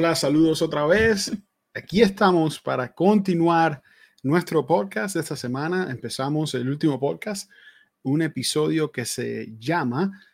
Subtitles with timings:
[0.00, 1.32] Hola, saludos otra vez.
[1.74, 3.82] Aquí estamos para continuar
[4.22, 5.90] nuestro podcast de esta semana.
[5.90, 7.50] Empezamos el último podcast,
[8.04, 10.24] un episodio que se llama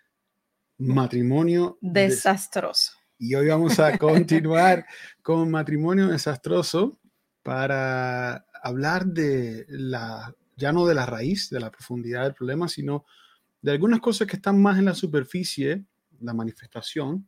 [0.77, 2.93] Matrimonio desastroso.
[3.17, 4.85] Y hoy vamos a continuar
[5.23, 7.01] con Matrimonio desastroso
[7.43, 13.07] para hablar de la, ya no de la raíz, de la profundidad del problema, sino
[13.63, 15.87] de algunas cosas que están más en la superficie,
[16.21, 17.27] la manifestación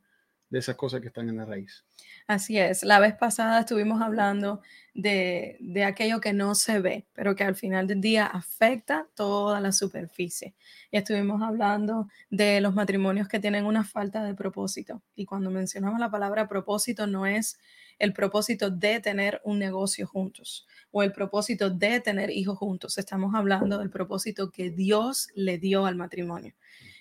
[0.51, 1.86] de esas cosas que están en la raíz.
[2.27, 2.83] Así es.
[2.83, 4.61] La vez pasada estuvimos hablando
[4.93, 9.71] de, aquello que no se ve, pero que al final del día afecta toda la
[9.71, 10.53] superficie.
[10.91, 15.01] Y estuvimos hablando de los matrimonios que tienen una falta de propósito.
[15.15, 17.59] Y cuando mencionamos la palabra propósito, no es
[17.97, 22.97] el propósito de tener un negocio juntos o el propósito de tener hijos juntos.
[22.97, 26.53] Estamos hablando del propósito que Dios le dio al matrimonio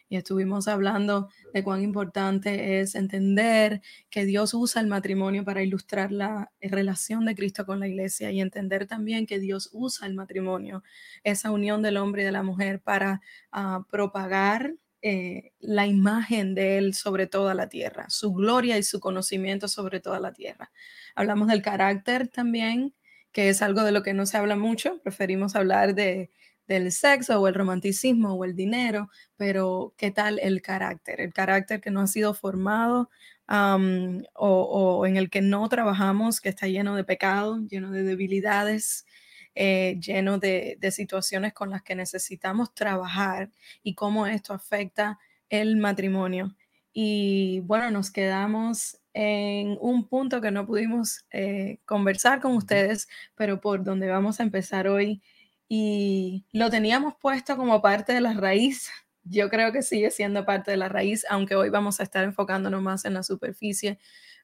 [0.09, 6.13] y estuvimos hablando de cuán importante es entender que Dios usa el matrimonio para ilustrar
[6.13, 10.83] la relación de Cristo con la iglesia y entender también que Dios usa el matrimonio,
[11.25, 16.79] esa unión del hombre y de la mujer para ah, propagar eh, la imagen de
[16.79, 20.73] Él sobre toda la tierra, su gloria y su conocimiento sobre toda la tierra.
[21.15, 22.95] Hablamos del carácter también,
[23.33, 26.31] que es algo de lo que no se habla mucho, preferimos hablar de
[26.67, 31.21] del sexo o el romanticismo o el dinero, pero ¿qué tal el carácter?
[31.21, 33.11] El carácter que no ha sido formado
[33.49, 39.07] o, en el que no trabajamos, que está lleno de pecado, lleno de debilidades,
[39.55, 43.51] eh, lleno de, de situaciones con las que necesitamos trabajar
[43.83, 46.57] y cómo esto afecta el matrimonio.
[46.93, 53.61] Y bueno, nos quedamos en un punto que no pudimos eh, conversar con ustedes, pero
[53.63, 55.23] por donde vamos a empezar hoy
[55.69, 58.91] y lo teníamos puesto como parte de la raíz.
[59.25, 62.81] Yo creo que sigue siendo parte de la raíz, aunque hoy vamos a estar enfocándonos
[62.83, 63.99] más en la superficie,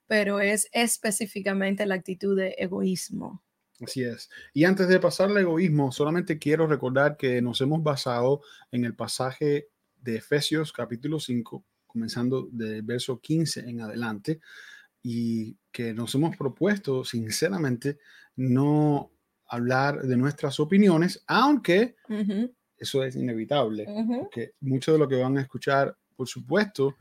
[0.06, 3.42] pero es específicamente la actitud de egoísmo.
[3.80, 4.30] Así es.
[4.52, 8.94] Y antes de pasar al egoísmo, solamente quiero recordar que nos hemos basado en el
[8.94, 9.68] pasaje
[10.00, 14.40] de Efesios capítulo 5, comenzando del verso 15 en adelante,
[15.02, 17.98] y que nos hemos propuesto sinceramente
[18.36, 19.11] no
[19.52, 21.94] hablar de nuestras opiniones, aunque
[22.78, 23.86] eso es inevitable,
[24.18, 26.96] porque mucho de lo que van a escuchar, por supuesto,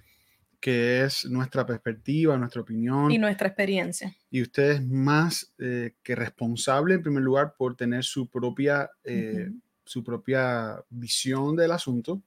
[0.59, 3.09] que es nuestra perspectiva, nuestra opinión.
[3.09, 4.13] Y nuestra experiencia.
[4.29, 9.49] Y usted es más eh, que responsable, en primer lugar, por tener su propia, eh,
[9.85, 12.21] su propia visión del asunto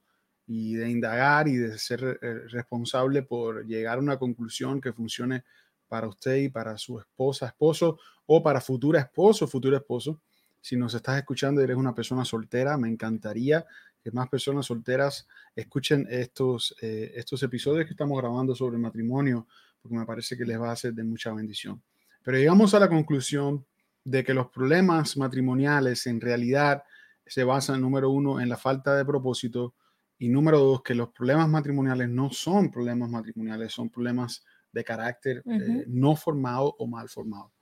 [0.46, 5.44] y de indagar y de ser eh, responsable por llegar a una conclusión que funcione
[5.86, 10.20] para usted y para su esposa, esposo o para futura esposo, futuro esposo.
[10.60, 13.64] Si nos estás escuchando y eres una persona soltera, me encantaría
[14.02, 15.26] que más personas solteras
[15.56, 19.46] escuchen estos, eh, estos episodios que estamos grabando sobre el matrimonio,
[19.80, 21.82] porque me parece que les va a ser de mucha bendición.
[22.22, 23.64] Pero llegamos a la conclusión
[24.04, 26.84] de que los problemas matrimoniales en realidad
[27.26, 29.74] se basan, número uno, en la falta de propósito
[30.18, 35.42] y número dos, que los problemas matrimoniales no son problemas matrimoniales, son problemas de carácter
[35.46, 37.53] eh, no formado o mal formado.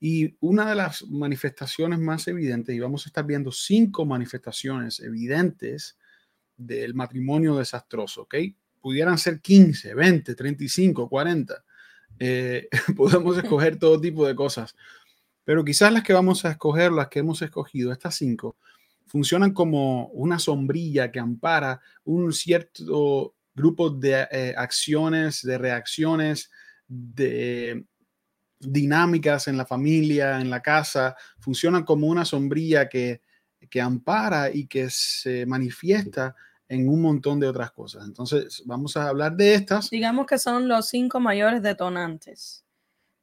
[0.00, 5.96] Y una de las manifestaciones más evidentes, y vamos a estar viendo cinco manifestaciones evidentes
[6.56, 8.34] del matrimonio desastroso, ¿ok?
[8.80, 11.64] Pudieran ser 15, 20, 35, 40.
[12.96, 14.76] podemos escoger todo tipo de cosas,
[15.44, 18.56] pero quizás las que vamos a escoger, las que hemos escogido, estas cinco,
[19.06, 26.50] funcionan como una sombrilla que ampara un cierto grupo de eh, acciones, de reacciones,
[26.88, 27.84] de
[28.70, 33.22] dinámicas en la familia, en la casa, funcionan como una sombrilla que,
[33.70, 36.34] que ampara y que se manifiesta
[36.68, 38.04] en un montón de otras cosas.
[38.06, 39.90] Entonces, vamos a hablar de estas.
[39.90, 42.64] Digamos que son los cinco mayores detonantes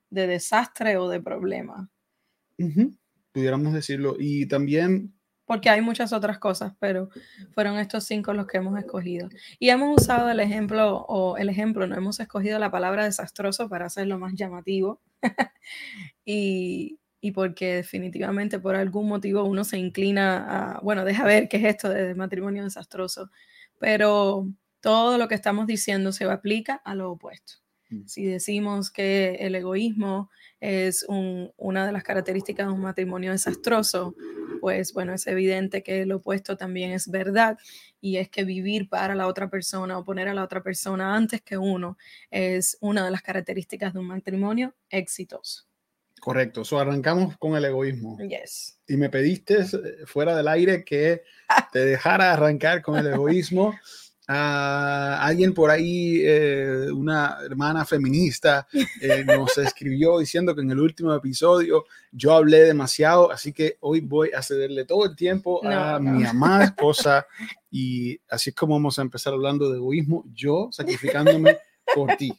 [0.10, 1.90] de desastre o de problema.
[3.32, 4.16] Pudiéramos decirlo.
[4.20, 5.14] Y también
[5.52, 7.10] porque hay muchas otras cosas, pero
[7.54, 9.28] fueron estos cinco los que hemos escogido.
[9.60, 13.88] Y hemos usado el ejemplo, o el ejemplo, no hemos escogido la palabra desastroso para
[13.88, 15.02] hacerlo más llamativo.
[16.26, 21.58] y, y, porque definitivamente por algún motivo uno se inclina a, bueno, deja ver qué
[21.58, 23.30] es esto de matrimonio desastroso,
[23.80, 24.48] pero
[24.82, 27.61] todo lo que estamos diciendo se aplica a lo opuesto.
[28.06, 30.30] Si decimos que el egoísmo
[30.60, 31.06] es
[31.58, 34.16] una de las características de un matrimonio desastroso,
[34.60, 37.58] pues bueno, es evidente que lo opuesto también es verdad
[38.00, 41.42] y es que vivir para la otra persona o poner a la otra persona antes
[41.42, 41.98] que uno
[42.30, 45.66] es una de las características de un matrimonio exitoso.
[46.22, 48.20] Correcto, so arrancamos con el egoísmo.
[48.20, 48.80] Yes.
[48.88, 51.24] Y me pediste eh, fuera del aire que
[51.72, 53.74] te dejara arrancar con el egoísmo.
[54.34, 58.68] Alguien por ahí, eh, una hermana feminista,
[59.02, 64.02] eh, nos escribió diciendo que en el último episodio yo hablé demasiado, así que hoy
[64.02, 67.26] voy a cederle todo el tiempo a mi amada esposa
[67.70, 71.58] y así es como vamos a empezar hablando de egoísmo, yo sacrificándome
[71.94, 72.34] por ti.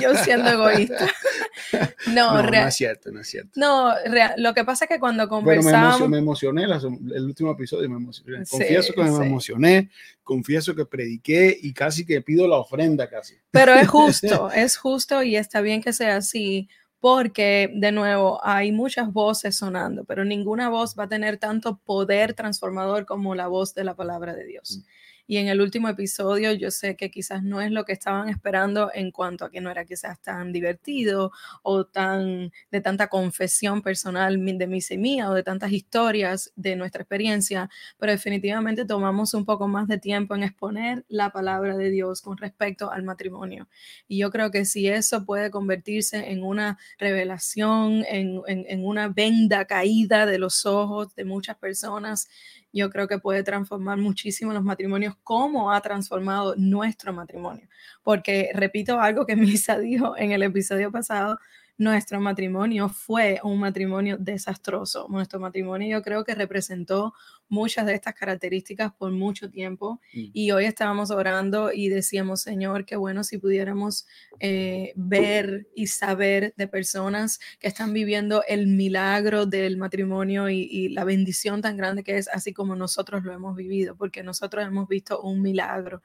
[0.00, 1.06] Yo siendo egoísta.
[2.14, 3.52] No, no, es cierto, no es cierto.
[3.56, 3.92] No,
[4.36, 5.98] lo que pasa es que cuando conversamos...
[5.98, 8.44] Bueno, me, emocioné, el último episodio, me emocioné.
[8.48, 9.90] confieso que me emocioné,
[10.22, 13.34] confieso que prediqué y casi que pido la ofrenda casi.
[13.50, 16.68] Pero es justo, es justo y está bien que sea así,
[17.00, 22.34] porque de nuevo hay muchas voces sonando, pero ninguna voz va a tener tanto poder
[22.34, 24.78] transformador como la voz de la palabra de Dios.
[24.78, 25.03] Mm.
[25.26, 28.90] Y en el último episodio yo sé que quizás no es lo que estaban esperando
[28.94, 31.32] en cuanto a que no era quizás tan divertido
[31.62, 37.02] o tan de tanta confesión personal de mí y o de tantas historias de nuestra
[37.02, 42.20] experiencia, pero definitivamente tomamos un poco más de tiempo en exponer la palabra de Dios
[42.20, 43.68] con respecto al matrimonio.
[44.08, 49.64] Y yo creo que si eso puede convertirse en una revelación, en, en una venda
[49.66, 52.28] caída de los ojos de muchas personas,
[52.74, 57.68] yo creo que puede transformar muchísimo los matrimonios, como ha transformado nuestro matrimonio.
[58.02, 61.38] Porque repito algo que Misa dijo en el episodio pasado,
[61.76, 65.06] nuestro matrimonio fue un matrimonio desastroso.
[65.08, 67.14] Nuestro matrimonio yo creo que representó
[67.48, 70.30] muchas de estas características por mucho tiempo mm.
[70.32, 74.06] y hoy estábamos orando y decíamos, Señor, qué bueno si pudiéramos
[74.40, 80.88] eh, ver y saber de personas que están viviendo el milagro del matrimonio y, y
[80.90, 84.88] la bendición tan grande que es, así como nosotros lo hemos vivido, porque nosotros hemos
[84.88, 86.02] visto un milagro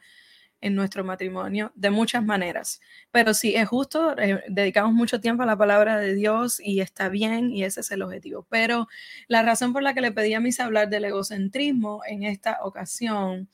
[0.62, 2.82] en nuestro matrimonio de muchas maneras.
[3.12, 7.10] Pero sí, es justo, eh, dedicamos mucho tiempo a la palabra de Dios y está
[7.10, 8.46] bien y ese es el objetivo.
[8.50, 8.88] Pero
[9.28, 13.50] la razón por la que le pedí a mis hablar del egocentrismo en esta ocasión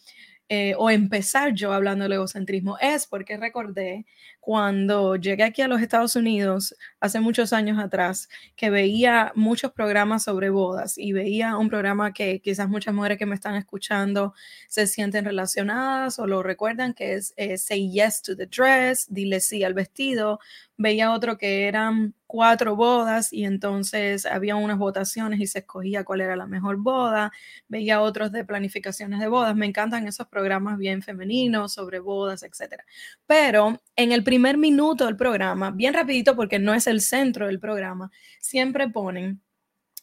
[0.48, 4.06] eh, o empezar yo hablando del egocentrismo es porque recordé
[4.40, 10.22] cuando llegué aquí a los Estados Unidos hace muchos años atrás que veía muchos programas
[10.24, 14.36] sobre bodas y veía un programa que quizás muchas mujeres que me están escuchando
[14.68, 19.40] se sienten relacionadas o lo recuerdan que es eh, Say Yes to the Dress, dile
[19.40, 20.40] sí al vestido,
[20.78, 26.20] veía otro que eran cuatro bodas y entonces había unas votaciones y se escogía cuál
[26.20, 27.32] era la mejor boda,
[27.70, 32.84] veía otros de planificaciones de bodas, me encantan esos programas bien femeninos sobre bodas, etcétera.
[33.26, 37.62] Pero en el primer minuto del programa, bien rapidito porque no es el centro del
[37.62, 38.12] programa,
[38.42, 39.42] siempre ponen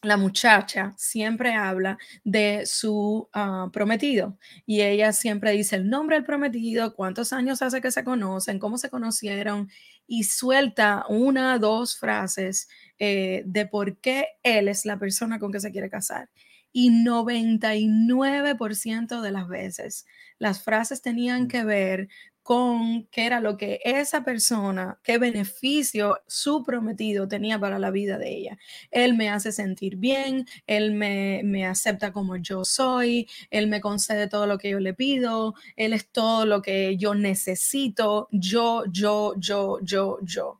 [0.03, 6.25] la muchacha siempre habla de su ah, prometido y ella siempre dice el nombre del
[6.25, 9.69] prometido, cuántos años hace que se conocen, cómo se conocieron
[10.07, 12.69] y suelta una, dos frases
[12.99, 16.29] eh, de por qué él es la persona con que se quiere casar.
[16.71, 20.05] Y 99% de las veces
[20.39, 21.47] las frases tenían mm.
[21.47, 22.07] que ver
[22.43, 28.17] con qué era lo que esa persona, qué beneficio su prometido tenía para la vida
[28.17, 28.57] de ella.
[28.91, 34.27] Él me hace sentir bien, él me, me, acepta como yo soy, él me concede
[34.27, 39.33] todo lo que yo le pido, él es todo lo que yo necesito, yo, yo,
[39.37, 40.59] yo, yo, yo.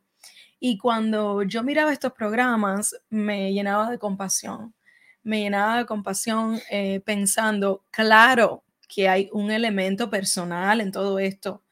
[0.58, 4.74] Y cuando yo miraba estos programas, me llenaba de compasión,
[5.22, 11.63] me llenaba de compasión eh, pensando, claro, que hay un elemento personal en todo esto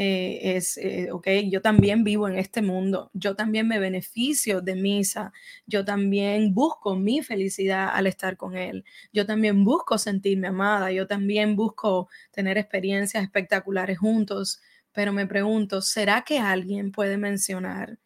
[0.00, 4.76] eh, es, eh, ok, yo también vivo en este mundo, yo también me beneficio de
[4.76, 5.32] misa,
[5.66, 11.08] yo también busco mi felicidad al estar con Él, yo también busco sentirme amada, yo
[11.08, 14.60] también busco tener experiencias espectaculares juntos,
[14.92, 17.98] pero me pregunto, ¿será que alguien puede mencionar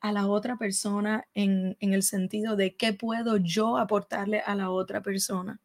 [0.00, 4.70] a la otra persona en, en el sentido de qué puedo yo aportarle a la
[4.70, 5.60] otra persona?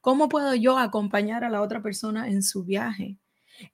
[0.00, 3.18] ¿Cómo puedo yo acompañar a la otra persona en su viaje?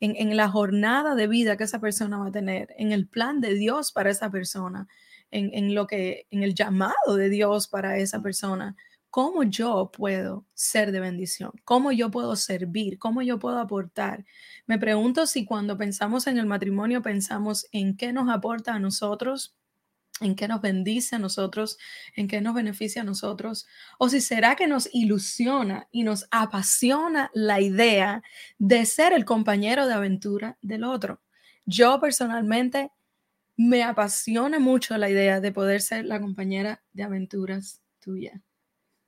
[0.00, 3.54] En, la jornada de vida que esa persona va a tener, en el plan de
[3.54, 4.88] Dios para esa persona,
[5.30, 8.76] en, lo que, en el llamado de Dios para esa persona.
[9.10, 11.52] ¿Cómo yo puedo ser de bendición?
[11.64, 12.98] ¿Cómo yo puedo servir?
[12.98, 14.24] ¿Cómo yo puedo aportar?
[14.66, 19.54] Me pregunto si cuando pensamos en el matrimonio pensamos en qué nos aporta a nosotros,
[20.22, 21.78] en qué nos bendice a nosotros,
[22.16, 23.66] en qué nos beneficia a nosotros,
[23.98, 28.22] o si será que nos ilusiona y nos apasiona la idea
[28.58, 31.20] de ser el compañero de aventura del otro.
[31.64, 32.90] Yo personalmente
[33.56, 38.40] me apasiona mucho la idea de poder ser la compañera de aventuras tuya.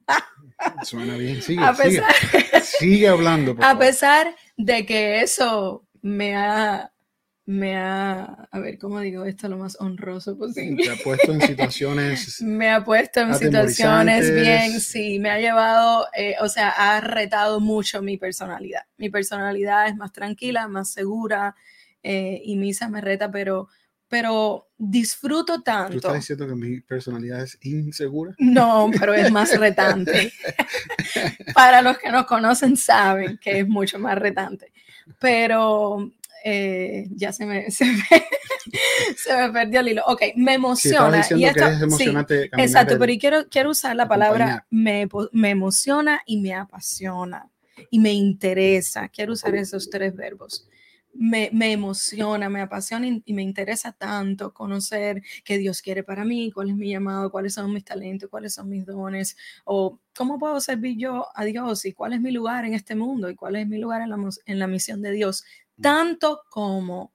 [0.83, 2.03] Suena bien, sigue, sigue,
[2.63, 3.57] sigue hablando.
[3.61, 6.94] a pesar de que eso me ha
[7.47, 10.87] me ha, a ver, ¿cómo digo esto lo más honroso posible?
[10.87, 12.41] Me ha puesto en situaciones.
[12.41, 17.61] me ha puesto en situaciones bien, sí, me ha llevado, eh, o sea, ha retado
[17.61, 18.83] mucho mi personalidad.
[18.97, 21.55] Mi personalidad es más tranquila, más segura
[22.03, 23.69] eh, y Misa me reta, pero,
[24.09, 25.93] pero disfruto tanto.
[25.93, 28.35] ¿Tú estás diciendo que mi personalidad es insegura?
[28.39, 30.33] No, pero es más retante.
[31.55, 34.73] Para los que nos conocen saben que es mucho más retante.
[35.19, 36.11] Pero
[36.47, 40.03] eh, ya se me, se me, perdió el hilo.
[40.07, 41.27] Ok, me emociona.
[41.35, 41.65] y esto,
[41.97, 42.13] sí,
[42.59, 47.51] exacto, pero quiero, quiero usar la palabra me, me emociona y me apasiona
[47.91, 49.09] y me interesa.
[49.09, 50.69] Quiero usar esos tres verbos
[51.15, 56.71] me, emociona, me apasiona y, me interesa tanto conocer qué Dios quiere para mí, cuál
[56.71, 60.97] es mi llamado, cuáles son mis talentos, cuáles son mis dones, o cómo puedo servir
[60.99, 63.79] yo a Dios y cuál es mi lugar en este mundo y cuál es mi
[63.79, 65.45] lugar en la, en la misión de Dios.
[65.81, 67.13] Tanto como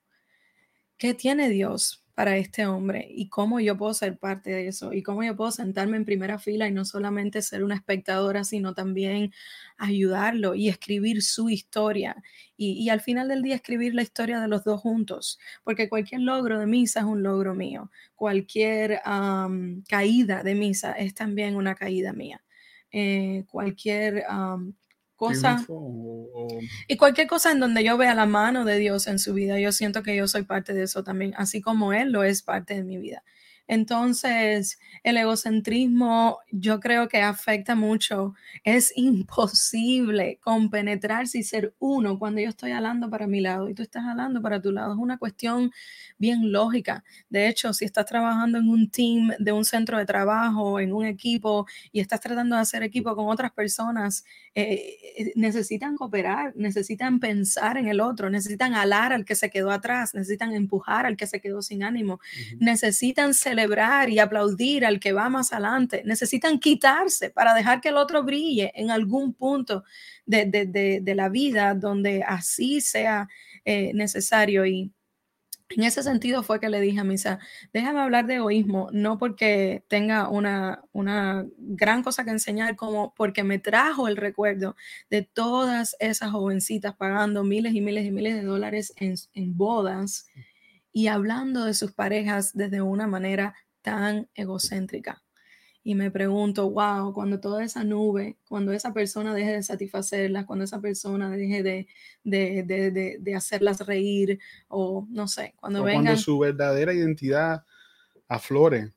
[0.98, 5.04] qué tiene Dios para este hombre y cómo yo puedo ser parte de eso y
[5.04, 9.32] cómo yo puedo sentarme en primera fila y no solamente ser una espectadora, sino también
[9.78, 12.22] ayudarlo y escribir su historia
[12.58, 16.60] y, al final del día escribir la historia de los dos juntos, porque cualquier logro
[16.60, 19.00] de misa es un logro mío, cualquier
[19.88, 22.44] caída de misa es también una caída mía.
[22.92, 24.26] Eh, cualquier
[25.20, 25.66] cosa.
[26.88, 29.74] Y cualquier cosa en donde yo vea la mano de Dios en su vida, yo
[29.74, 32.84] siento que yo soy parte de eso también, así como Él lo es parte de
[32.84, 33.24] mi vida.
[33.70, 38.34] Entonces, el egocentrismo yo creo que afecta mucho.
[38.64, 43.84] Es imposible compenetrarse y ser uno cuando yo estoy hablando para mi lado y tú
[43.84, 44.94] estás hablando para tu lado.
[44.94, 45.72] Es una cuestión
[46.18, 47.04] bien lógica.
[47.30, 51.06] De hecho, si estás trabajando en un team de un centro de trabajo, en un
[51.06, 57.20] equipo y estás tratando de hacer equipo con otras personas, eh, eh, necesitan cooperar, necesitan
[57.20, 61.28] pensar en el otro, necesitan alar al que se quedó atrás, necesitan empujar al que
[61.28, 62.20] se quedó sin ánimo,
[62.58, 63.59] necesitan celebrar
[64.10, 68.72] y aplaudir al que va más adelante, necesitan quitarse para dejar que el otro brille
[68.76, 69.84] en algún punto
[70.26, 73.28] de, la vida donde así sea
[73.66, 74.66] eh, necesario.
[74.66, 74.92] Y
[75.70, 77.40] en ese sentido fue que le dije a Misa,
[77.74, 83.44] déjame hablar de egoísmo, no porque tenga una, una gran cosa que enseñar, como porque
[83.44, 84.76] me trajo el recuerdo
[85.10, 90.28] de todas esas jovencitas pagando miles y miles y miles de dólares en, en bodas
[91.00, 95.24] y hablando de sus parejas desde una manera tan egocéntrica
[95.82, 100.66] y me pregunto, wow, cuando toda esa nube, cuando esa persona deje de satisfacerlas, cuando
[100.66, 101.88] esa persona deje de,
[102.26, 107.64] de, de, de hacerlas reír o no sé, cuando venga Cuando su verdadera identidad
[108.28, 108.92] aflore.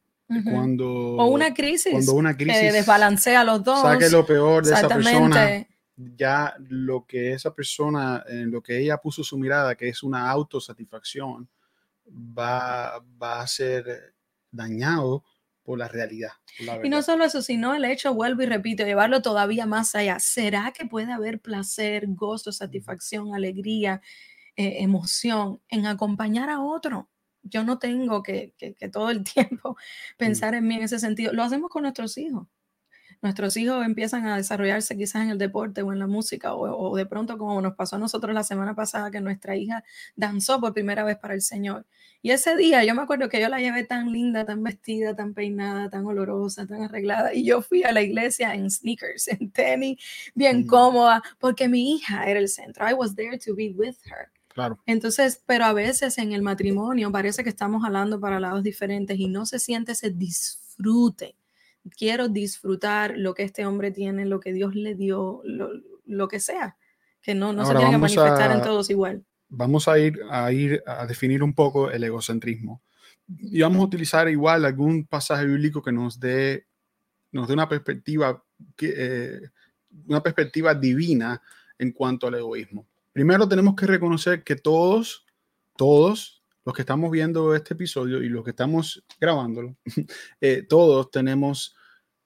[0.44, 3.80] Cuando, o una crisis, cuando una crisis que desbalancea a los dos.
[3.80, 5.68] Saque lo peor de esa persona.
[5.94, 10.28] Ya lo que esa persona, en lo que ella puso su mirada, que es una
[10.30, 11.48] autosatisfacción,
[12.06, 14.14] va, va a ser
[14.50, 15.24] dañado
[15.62, 16.32] por la realidad.
[16.82, 20.18] y no solo eso, sino el hecho, vuelvo y repito, llevarlo todavía más allá.
[20.18, 24.02] ¿Será que puede haber placer, gozo, satisfacción, alegría,
[24.56, 27.08] eh, emoción en acompañar a otro?
[27.42, 29.76] Yo no tengo que, que, que todo el tiempo
[30.18, 31.32] pensar en mí en ese sentido.
[31.32, 32.48] Lo hacemos con nuestros hijos
[33.22, 37.06] nuestros hijos empiezan a desarrollarse quizás en el deporte o en la música, o, de
[37.06, 39.84] pronto como nos pasó a nosotros la semana pasada, que nuestra hija
[40.16, 41.86] danzó por primera vez para el Señor.
[42.20, 45.34] Y ese día yo me acuerdo que yo la llevé tan linda, tan vestida, tan
[45.34, 49.98] peinada, tan olorosa, tan arreglada, y yo fui a la iglesia en sneakers, en tenis,
[50.34, 52.88] bien cómoda, porque mi hija era el centro.
[52.88, 54.30] I was there to be with her.
[54.48, 54.78] Claro.
[54.84, 59.28] Entonces, pero a veces en el matrimonio parece que estamos hablando para lados diferentes y
[59.28, 61.36] no se siente ese disfrute
[61.90, 66.76] quiero disfrutar lo que este hombre tiene, lo que Dios le dio, lo, que sea,
[67.20, 69.24] que no, no se tiene que manifestar en todos igual.
[69.48, 72.82] Vamos a ir, a ir a definir un poco el egocentrismo.
[73.38, 76.66] Y vamos a utilizar igual algún pasaje bíblico que nos dé,
[77.30, 78.42] nos dé una perspectiva,
[78.80, 79.40] eh,
[80.06, 81.40] una perspectiva divina
[81.78, 82.86] en cuanto al egoísmo.
[83.12, 85.26] Primero tenemos que reconocer que todos,
[85.76, 89.76] todos los que estamos viendo este episodio y los que estamos grabándolo,
[90.40, 91.74] eh, todos tenemos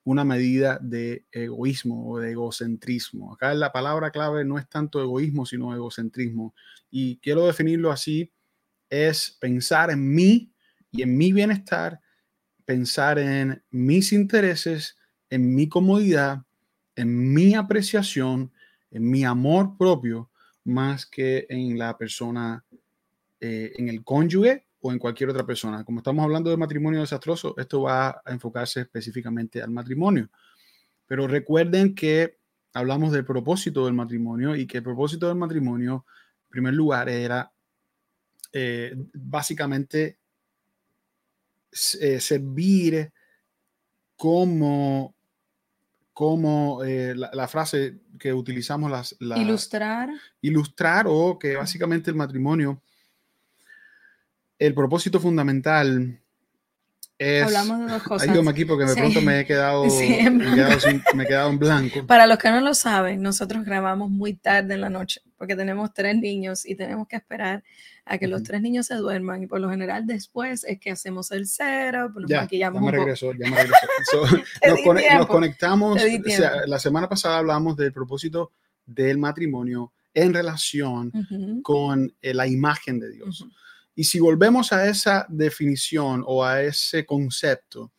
[0.05, 3.35] una medida de egoísmo o de egocentrismo.
[3.35, 6.55] Acá la palabra clave no es tanto egoísmo, sino egocentrismo.
[6.91, 8.33] Y quiero definirlo así,
[8.89, 10.53] es pensar en mí
[10.93, 12.01] y en mi bienestar,
[12.65, 14.97] pensar en mis intereses,
[15.29, 16.43] en mi comodidad,
[16.95, 18.53] en mi apreciación,
[18.91, 20.31] en mi amor propio,
[20.63, 22.65] más que en la persona
[23.41, 25.85] eh, en el cónyuge o en cualquier otra persona.
[25.85, 30.31] Como estamos hablando de matrimonio desastroso, esto va a enfocarse específicamente al matrimonio.
[31.07, 32.39] Pero recuerden que
[32.73, 36.05] hablamos del propósito del matrimonio y que el propósito del matrimonio,
[36.45, 37.51] en primer lugar, era
[38.53, 40.19] eh, básicamente
[42.01, 43.13] eh, servir
[44.17, 45.15] como,
[46.13, 50.09] como eh, la, frase que utilizamos, las, ilustrar.
[50.41, 52.83] Ilustrar o que básicamente el matrimonio,
[54.59, 56.21] el propósito fundamental
[57.19, 58.29] Hablamos de dos cosas.
[58.29, 59.85] Ayúdame aquí porque de pronto me he, quedado,
[61.15, 62.07] me, he quedado en blanco.
[62.07, 65.95] Para los que no lo saben, nosotros grabamos muy tarde en la noche porque tenemos
[65.95, 67.65] tres niños y tenemos que esperar
[68.05, 71.31] a que los tres niños se duerman y por lo general después es que hacemos
[71.33, 72.83] el setup, nos ya, maquillamos.
[72.83, 74.45] Ya me regresó, ya me regresó.
[75.19, 75.99] nos, conectamos,
[76.67, 78.53] la semana pasada hablamos del propósito
[78.85, 81.13] del matrimonio en relación
[81.63, 83.47] con eh, la imagen de Dios.
[83.97, 87.93] Y si volvemos a esa definición o a ese concepto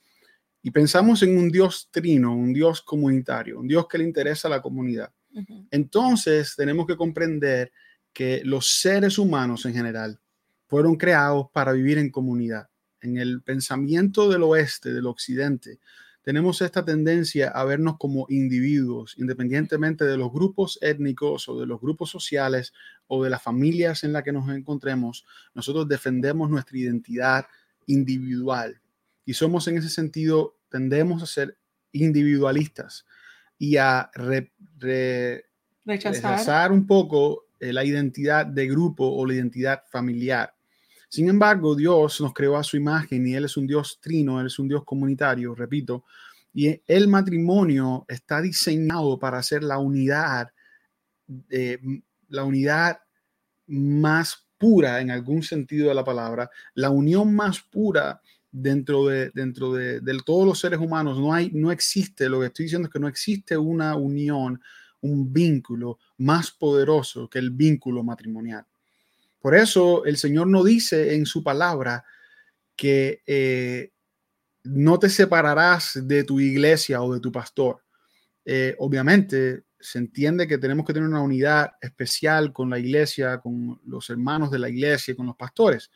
[0.62, 4.52] y pensamos en un Dios trino, un Dios comunitario, un Dios que le interesa a
[4.52, 5.12] la comunidad,
[5.72, 7.72] entonces tenemos que comprender
[8.14, 10.20] que los seres humanos en general
[10.68, 12.68] fueron creados para vivir en comunidad.
[13.02, 15.80] En el pensamiento del oeste, del occidente,
[16.28, 21.80] tenemos esta tendencia a vernos como individuos, independientemente de los grupos étnicos o de los
[21.80, 22.74] grupos sociales
[23.08, 25.26] o de las familias en las que nos encontremos.
[25.54, 27.46] Nosotros defendemos nuestra identidad
[27.86, 28.82] individual
[29.24, 31.58] y somos en ese sentido, tendemos a ser
[31.94, 33.06] individualistas
[33.58, 34.12] y a
[35.86, 36.74] rechazar.
[36.74, 40.57] un poco eh, la identidad de grupo o la identidad familiar.
[41.10, 44.48] Sin embargo, Dios nos creó a su imagen y Él es un Dios trino, Él
[44.48, 46.04] es un Dios comunitario, repito,
[46.54, 50.52] y el matrimonio está diseñado para ser la unidad,
[51.50, 51.80] eh,
[52.30, 53.00] la unidad
[53.68, 58.22] más pura en algún sentido de la palabra, la unión más pura
[58.52, 61.20] dentro de, dentro de, todos los seres humanos.
[61.20, 64.62] No, hay, no existe, lo que estoy diciendo es que no existe una unión,
[65.02, 68.66] un vínculo más poderoso que el vínculo matrimonial.
[69.40, 72.04] Por eso el Señor no dice en su palabra
[72.76, 73.92] que eh,
[74.64, 77.84] no te separarás de tu iglesia o de tu pastor.
[78.46, 83.80] Eh, obviamente se entiende que tenemos que tener una unidad especial con la iglesia, con
[83.86, 85.92] los hermanos de la iglesia, con los pastores.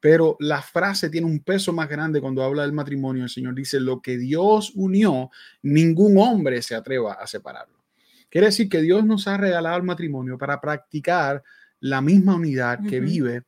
[0.00, 3.24] Pero la frase tiene un peso más grande cuando habla del matrimonio.
[3.24, 5.30] El Señor dice, lo que Dios unió,
[5.62, 7.84] ningún hombre se atreva a separarlo.
[8.30, 11.42] Quiere decir que Dios nos ha regalado el matrimonio para practicar
[11.80, 13.44] la misma unidad que vive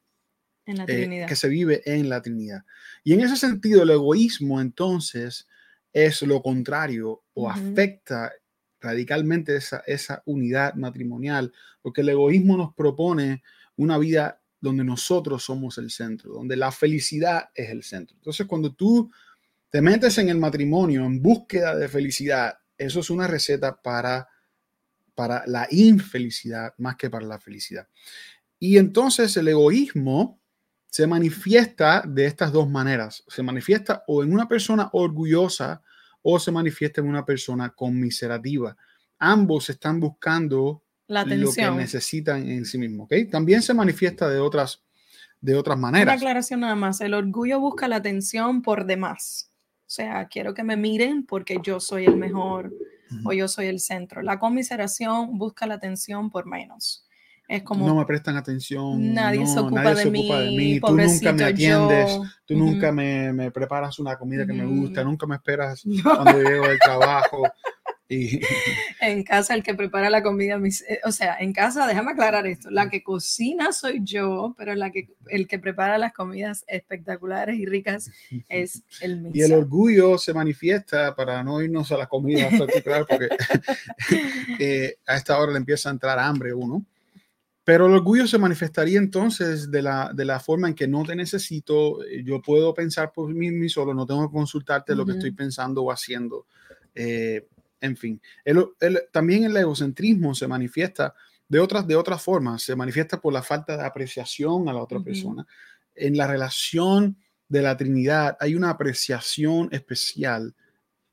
[0.66, 2.64] en la eh, que se vive en la Trinidad.
[3.02, 5.48] Y en ese sentido, el egoísmo entonces
[5.92, 8.32] es lo contrario o afecta
[8.80, 13.42] radicalmente esa, esa unidad matrimonial, porque el egoísmo nos propone
[13.76, 18.16] una vida donde nosotros somos el centro, donde la felicidad es el centro.
[18.16, 19.10] Entonces, cuando tú
[19.70, 24.28] te metes en el matrimonio en búsqueda de felicidad, eso es una receta para
[25.14, 27.86] para la infelicidad más que para la felicidad.
[28.58, 30.40] Y entonces el egoísmo
[30.86, 33.24] se manifiesta de estas dos maneras.
[33.28, 35.82] Se manifiesta o en una persona orgullosa
[36.22, 38.76] o se manifiesta en una persona conmiserativa.
[39.18, 43.04] Ambos están buscando la lo que necesitan en sí mismos.
[43.04, 43.26] ¿okay?
[43.26, 44.82] También se manifiesta de otras,
[45.40, 46.06] de otras maneras.
[46.06, 47.00] Una aclaración nada más.
[47.00, 49.50] El orgullo busca la atención por demás.
[49.80, 52.72] O sea, quiero que me miren porque yo soy el mejor
[53.24, 54.22] o yo soy el centro.
[54.22, 57.06] La conmiseración busca la atención por menos.
[57.50, 59.12] Es como, no me prestan atención.
[59.12, 62.20] Nadie, se, ocupa de mí, Tú nunca me atiendes.
[62.46, 65.02] Tú nunca me, me, preparas una comida que me gusta.
[65.02, 67.42] Nunca me esperas cuando llego del trabajo.
[69.00, 72.68] en casa el que prepara la comida, eh, o sea, en casa, déjame aclarar esto,
[72.70, 77.66] la que cocina soy yo, pero la que, el que prepara las comidas espectaculares y
[77.66, 78.10] ricas
[78.48, 79.30] es el mismo.
[79.40, 83.28] Y el orgullo se manifiesta para no irnos a la comida particular, porque
[84.58, 86.84] eh, a esta hora le empieza a entrar hambre uno.
[87.62, 91.14] Pero el orgullo se manifestaría entonces de la, de la forma en que no te
[91.14, 95.30] necesito, eh, yo puedo pensar por mí, solo, no tengo que consultarte lo que estoy
[95.30, 96.46] pensando o haciendo.
[96.92, 97.46] Eh,
[97.80, 98.20] en fin,
[99.12, 101.14] también el egocentrismo se manifiesta
[101.48, 105.00] de otras, de otras formas, se manifiesta por la falta de apreciación a la otra
[105.00, 105.46] persona.
[105.94, 107.16] En la relación
[107.48, 110.54] de la Trinidad hay una apreciación especial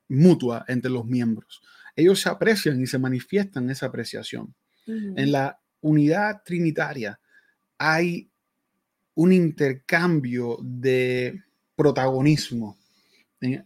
[0.08, 1.62] mutua entre los miembros.
[1.96, 4.54] Ellos se aprecian y se manifiestan esa apreciación.
[4.86, 7.20] En la unidad trinitaria
[7.78, 8.30] hay
[9.16, 11.44] un intercambio de
[11.76, 12.78] protagonismo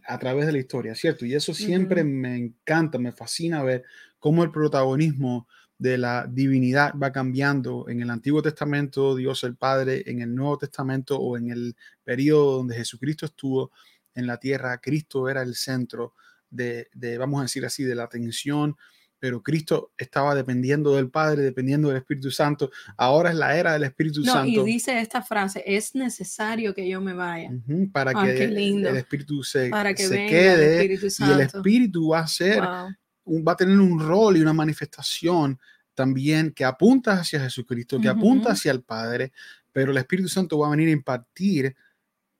[0.06, 1.24] a través de la historia, ¿cierto?
[1.24, 3.84] Y eso siempre me encanta, me fascina ver
[4.18, 10.04] cómo el protagonismo de la divinidad va cambiando en el Antiguo Testamento, Dios el Padre,
[10.06, 13.72] en el Nuevo Testamento o en el periodo donde Jesucristo estuvo
[14.14, 16.14] en la tierra, Cristo era el centro
[16.50, 18.76] de, de vamos a decir así, de la atención
[19.22, 22.72] pero Cristo estaba dependiendo del Padre, dependiendo del Espíritu Santo.
[22.96, 24.48] Ahora es la era del Espíritu No, Santo.
[24.48, 27.48] y dice esta frase, es necesario que yo me vaya.
[27.52, 28.88] Ujú, para Ah, que lindo.
[28.88, 31.40] el Espíritu se, Para que se el quede Espíritu y el.
[31.42, 32.88] Espíritu va a ser, Wow.
[33.26, 35.56] un- va a tener un rol y una manifestación
[35.94, 38.52] también que apunta hacia Jesucristo, que apunta Ujú.
[38.54, 39.30] hacia el Padre,
[39.70, 41.76] pero el Espíritu Santo va a venir a impartir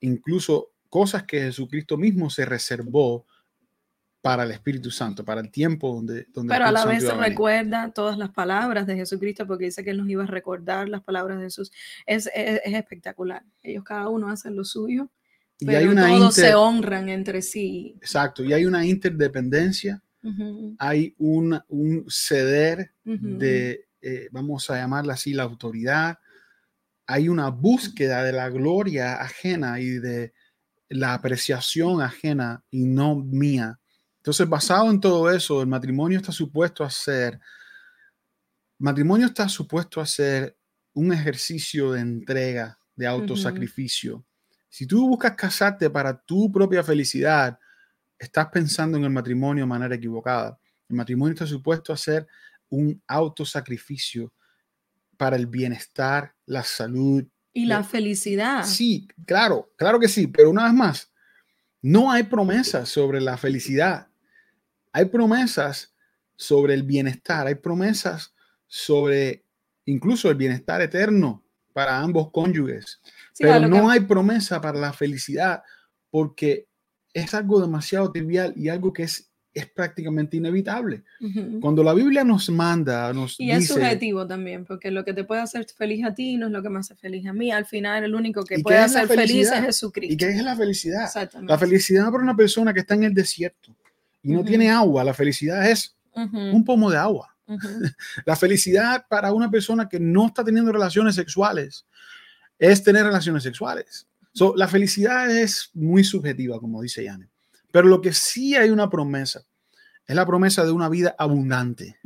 [0.01, 3.25] incluso cosas que Jesucristo mismo se reservó
[4.23, 8.17] para el Espíritu Santo, para el tiempo donde, donde Pero a la vez recuerda todas
[8.17, 11.45] las palabras de Jesucristo porque dice que él nos iba a recordar las palabras de
[11.45, 11.73] Jesús.
[12.07, 13.43] Es, es, es espectacular.
[13.63, 15.11] Ellos cada uno hacen lo suyo,
[15.59, 17.97] Y pero hay una todos inter- se honran entre sí.
[18.01, 23.39] Exacto, y hay una interdependencia, Ujú, hay un, un ceder ujú.
[23.39, 26.19] de, eh, vamos a llamarla así, la autoridad.
[27.09, 30.33] Hay una búsqueda de la gloria ajena y de
[30.89, 33.81] la apreciación ajena y no mía.
[34.23, 37.41] Entonces, basado en todo eso, el matrimonio está supuesto a ser,
[38.79, 40.57] matrimonio está supuesto a ser
[40.93, 44.25] un ejercicio de entrega, de autosacrificio.
[44.69, 47.59] Si tú buscas casarte para tu propia felicidad,
[48.17, 50.57] estás pensando en el matrimonio de manera equivocada.
[50.89, 52.29] El matrimonio está supuesto a ser
[52.69, 54.33] un autosacrificio
[55.17, 57.25] para el bienestar, la salud.
[57.53, 58.65] Y la felicidad.
[58.65, 61.13] Sí, claro, claro que sí, pero una vez más,
[61.81, 64.12] no hay promesas sobre la felicidad.
[64.93, 65.95] Hay promesas
[66.37, 68.35] sobre el bienestar, hay promesas
[68.67, 69.45] sobre
[69.87, 73.01] incluso el bienestar eterno para ambos cónyuges.
[73.33, 75.63] Sí, pero no que- hay promesa para la felicidad
[76.11, 76.69] porque
[77.15, 81.05] es algo demasiado trivial y algo que es, es prácticamente inevitable.
[81.61, 85.25] Cuando la Biblia nos manda, nos Y es dice, subjetivo también, porque lo que te
[85.25, 87.51] puede hacer feliz a ti no es lo que me hace feliz a mí.
[87.53, 90.17] Al final, el único que ¿Y puede es hacer feliz es ¿y Jesucristo.
[90.19, 91.11] qué es la felicidad?
[91.43, 93.75] La felicidad para una persona que está en el desierto
[94.23, 97.29] y no tiene agua, la felicidad es un pomo de agua.
[98.25, 101.87] La felicidad para una persona que no está teniendo relaciones sexuales
[102.59, 104.07] es tener relaciones sexuales.
[104.33, 107.29] So, la felicidad es muy subjetiva, como dice Yane.
[107.71, 109.45] Pero lo que sí hay una promesa
[110.07, 111.99] es la promesa de una vida abundante.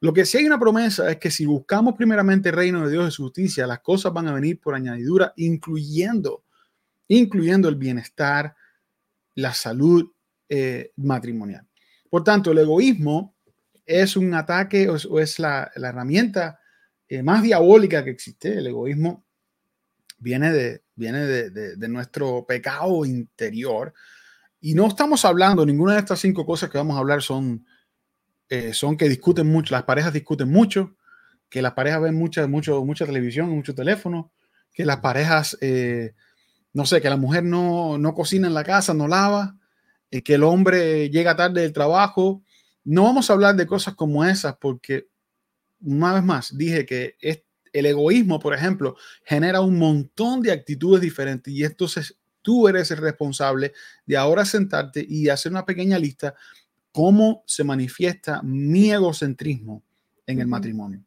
[0.00, 3.08] Lo que sí hay una promesa es que si buscamos primeramente el reino de Dios
[3.08, 6.44] y su justicia, las cosas van a venir por añadidura, incluyendo,
[7.08, 8.56] incluyendo el bienestar,
[9.34, 10.10] la salud
[10.48, 11.66] eh, matrimonial.
[12.10, 13.34] Por tanto, el egoísmo
[13.86, 16.58] es un ataque o es, la, la herramienta
[17.08, 18.58] eh, más diabólica que existe.
[18.58, 19.24] El egoísmo
[20.18, 23.92] viene de, viene de, de- nuestro pecado interior.
[24.60, 27.66] Y no estamos hablando, ninguna de estas cinco cosas que vamos a hablar son,
[28.48, 30.96] eh, son que discuten mucho, las parejas discuten mucho,
[31.50, 34.32] que las parejas ven mucha, mucho, mucha televisión, mucho teléfono,
[34.72, 35.58] que las parejas,
[36.72, 39.56] no sé, que la mujer no, no cocina en la casa, no lava,
[40.14, 42.40] eh, que el hombre llega tarde del trabajo.
[42.84, 45.08] No vamos a hablar de cosas como esas porque,
[45.80, 51.00] una vez más, dije que es, el egoísmo, por ejemplo, genera un montón de actitudes
[51.00, 53.72] diferentes y entonces tú eres el responsable
[54.06, 56.36] de ahora sentarte y hacer una pequeña lista
[56.92, 59.82] cómo se manifiesta mi egocentrismo
[60.28, 61.02] en el matrimonio.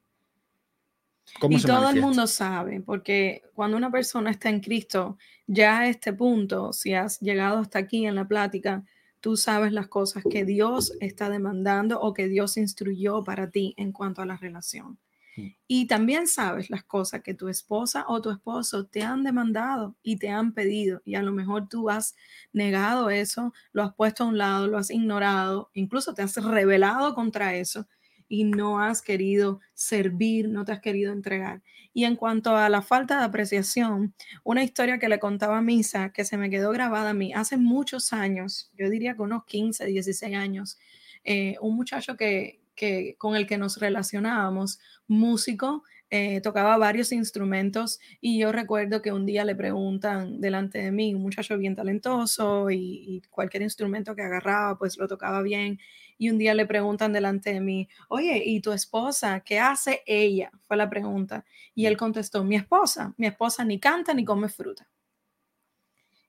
[1.39, 5.79] ¿Cómo Y se todo el mundo sabe, porque cuando una persona está en Cristo, ya
[5.79, 8.83] a este punto, si has llegado hasta aquí en la plática,
[9.19, 13.91] tú sabes las cosas que Dios está demandando o que Dios instruyó para ti en
[13.91, 14.99] cuanto a la relación.
[15.35, 15.47] Mm.
[15.67, 20.17] Y también sabes las cosas que tu esposa o tu esposo te han demandado y
[20.17, 21.01] te han pedido.
[21.05, 22.15] Y a lo mejor tú has
[22.53, 27.13] negado eso, lo has puesto a un lado, lo has ignorado, incluso te has rebelado
[27.15, 27.87] contra eso
[28.27, 31.61] y no has querido servir, no te has querido entregar.
[31.93, 34.13] Y en cuanto a la falta de apreciación,
[34.43, 37.57] una historia que le contaba a Misa, que se me quedó grabada a mí hace
[37.57, 40.77] muchos años, yo diría que unos 15, 16 años,
[41.23, 47.99] eh, un muchacho que, que, con el que nos relacionábamos, músico, eh, tocaba varios instrumentos
[48.21, 52.69] y yo recuerdo que un día le preguntan delante de mí, un muchacho bien talentoso
[52.71, 55.79] y, y cualquier instrumento que agarraba pues lo tocaba bien
[56.17, 59.41] y un día le preguntan delante de mí, oye, ¿y tu esposa?
[59.41, 60.51] ¿Qué hace ella?
[60.63, 61.45] Fue la pregunta.
[61.75, 64.87] Y él contestó, mi esposa, mi esposa ni canta ni come fruta.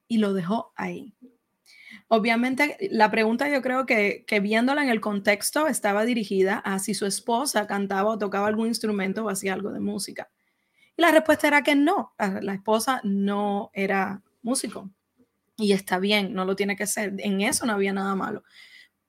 [0.07, 1.15] Y lo dejó ahí.
[2.09, 6.95] Obviamente, la pregunta yo creo que, que viéndola en el contexto estaba dirigida a si
[6.95, 10.31] su esposa cantaba o tocaba algún instrumento o hacía algo de música.
[10.97, 14.91] Y la respuesta era que no, la, la esposa no era músico.
[15.57, 17.15] Y está bien, no lo tiene que ser.
[17.19, 18.45] En eso no había nada malo.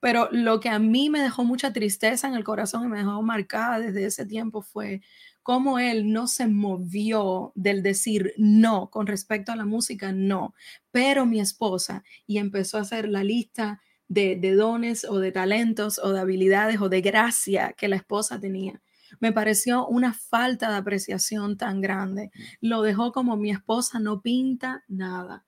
[0.00, 3.22] Pero lo que a mí me dejó mucha tristeza en el corazón y me dejó
[3.22, 5.02] marcada desde ese tiempo fue
[5.42, 10.54] cómo él no se movió del decir no con respecto a la música, no.
[10.90, 15.98] Pero mi esposa, y empezó a hacer la lista de, de dones o de talentos
[15.98, 18.80] o de habilidades o de gracia que la esposa tenía.
[19.18, 22.30] Me pareció una falta de apreciación tan grande.
[22.60, 25.44] Lo dejó como mi esposa no pinta nada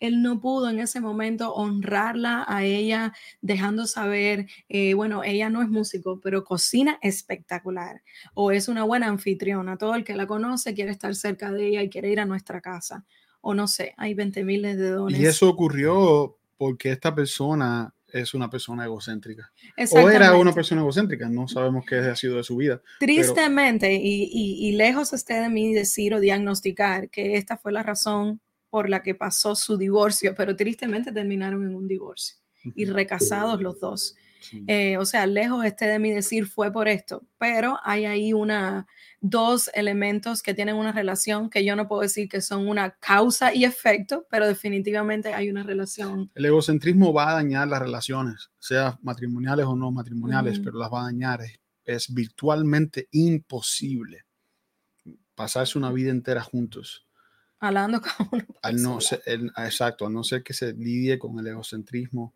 [0.00, 5.62] él no pudo en ese momento honrarla a ella, dejando saber, eh, bueno, ella no
[5.62, 8.02] es músico, pero cocina espectacular
[8.34, 9.76] o es una buena anfitriona.
[9.76, 12.60] Todo el que la conoce quiere estar cerca de ella y quiere ir a nuestra
[12.60, 13.04] casa.
[13.42, 15.20] O no sé, hay 20 miles de dones.
[15.20, 19.52] Y eso ocurrió porque esta persona es una persona egocéntrica.
[19.92, 22.82] O era una persona egocéntrica, no sabemos qué ha sido de su vida.
[22.98, 28.40] Tristemente, y, y, lejos esté de mí decir o diagnosticar que esta fue la razón
[28.70, 32.36] por la que pasó su divorcio, pero tristemente terminaron en un divorcio
[32.74, 34.14] y recasados los dos.
[34.66, 38.86] Eh, o sea, lejos esté de mí decir fue por esto, pero hay ahí una,
[39.20, 43.54] dos elementos que tienen una relación que yo no puedo decir que son una causa
[43.54, 46.30] y efecto, pero definitivamente hay una relación.
[46.34, 51.02] El egocentrismo va a dañar las relaciones, sea matrimoniales o no matrimoniales, pero las va
[51.02, 51.40] a dañar.
[51.84, 54.24] es virtualmente imposible
[55.34, 57.06] pasarse una vida entera juntos
[57.60, 58.46] Hablando con uno.
[58.62, 62.34] Al no ser, exacto, a no ser que se lidie con el egocentrismo.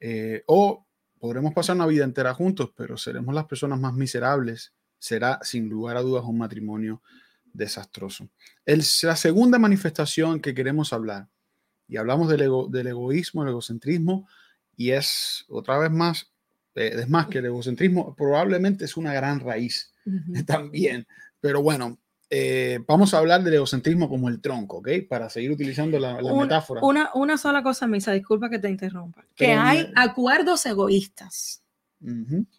[0.00, 0.86] Eh, o
[1.18, 4.74] podremos pasar una vida entera juntos, pero seremos las personas más miserables.
[4.98, 7.02] Será sin lugar a dudas un matrimonio
[7.52, 8.28] desastroso.
[8.66, 11.28] El, la segunda manifestación que queremos hablar,
[11.86, 14.28] y hablamos del, ego, del egoísmo, el egocentrismo,
[14.76, 16.32] y es otra vez más,
[16.74, 19.92] eh, es más que el egocentrismo, probablemente es una gran raíz
[20.46, 21.06] también.
[21.40, 21.98] Pero bueno,
[22.36, 24.88] eh, vamos a hablar del egocentrismo como el tronco, ¿ok?
[25.08, 26.80] Para seguir utilizando la, metáfora.
[26.82, 29.24] Una, una, sola cosa, Misa, disculpa que te interrumpa.
[29.36, 31.62] que hay acuerdos egoístas.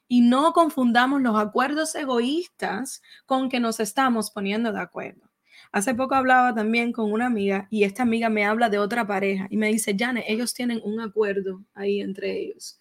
[0.07, 5.29] Y no confundamos los acuerdos egoístas con que nos estamos poniendo de acuerdo.
[5.71, 9.47] Hace poco hablaba también con una amiga y esta amiga me habla de otra pareja
[9.49, 12.79] y me dice, Jane, ellos tienen un acuerdo ahí entre ellos.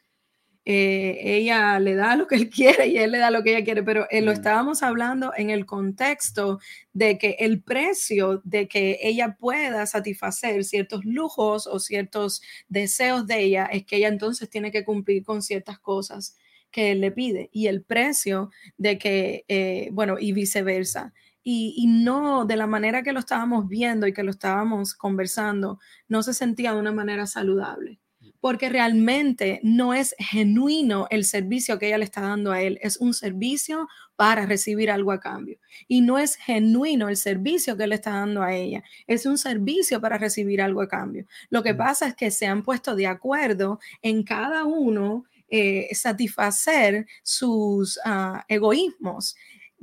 [0.66, 3.64] Eh, ella le da lo que él quiere y él le da lo que ella
[3.64, 4.35] quiere, pero eh, lo mm.
[4.35, 6.59] estábamos hablando en el contexto
[6.92, 13.40] de que el precio de que ella pueda satisfacer ciertos lujos o ciertos deseos de
[13.42, 16.37] ella es que ella entonces tiene que cumplir con ciertas cosas
[16.70, 21.12] que él le pide y el precio de que, eh, bueno, y viceversa.
[21.46, 25.79] Y, y, no de la manera que lo estábamos viendo y que lo estábamos conversando,
[26.09, 28.00] no se sentía de una manera saludable
[28.44, 32.98] porque realmente no es genuino el servicio que ella le está dando a él, es
[32.98, 35.57] un servicio para recibir algo a cambio.
[35.88, 39.98] Y no es genuino el servicio que él está dando a ella, es un servicio
[39.98, 41.24] para recibir algo a cambio.
[41.48, 47.07] Lo que pasa es que se han puesto de acuerdo en cada uno eh, satisfacer
[47.22, 49.37] sus ah, egoísmos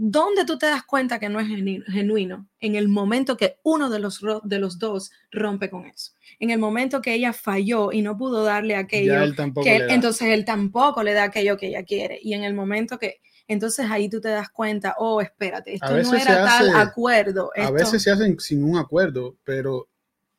[0.03, 2.49] ¿Dónde tú te das cuenta que no es genuino?
[2.59, 6.13] En el momento que uno de los, de los dos rompe con eso.
[6.39, 9.13] En el momento que ella falló y no pudo darle aquello,
[9.61, 12.17] que entonces él tampoco le da aquello que ella quiere.
[12.19, 16.15] Y en el momento que, entonces ahí tú te das cuenta, oh, espérate, esto no
[16.15, 17.51] era tal acuerdo.
[17.55, 19.90] A veces se hacen sin un acuerdo, pero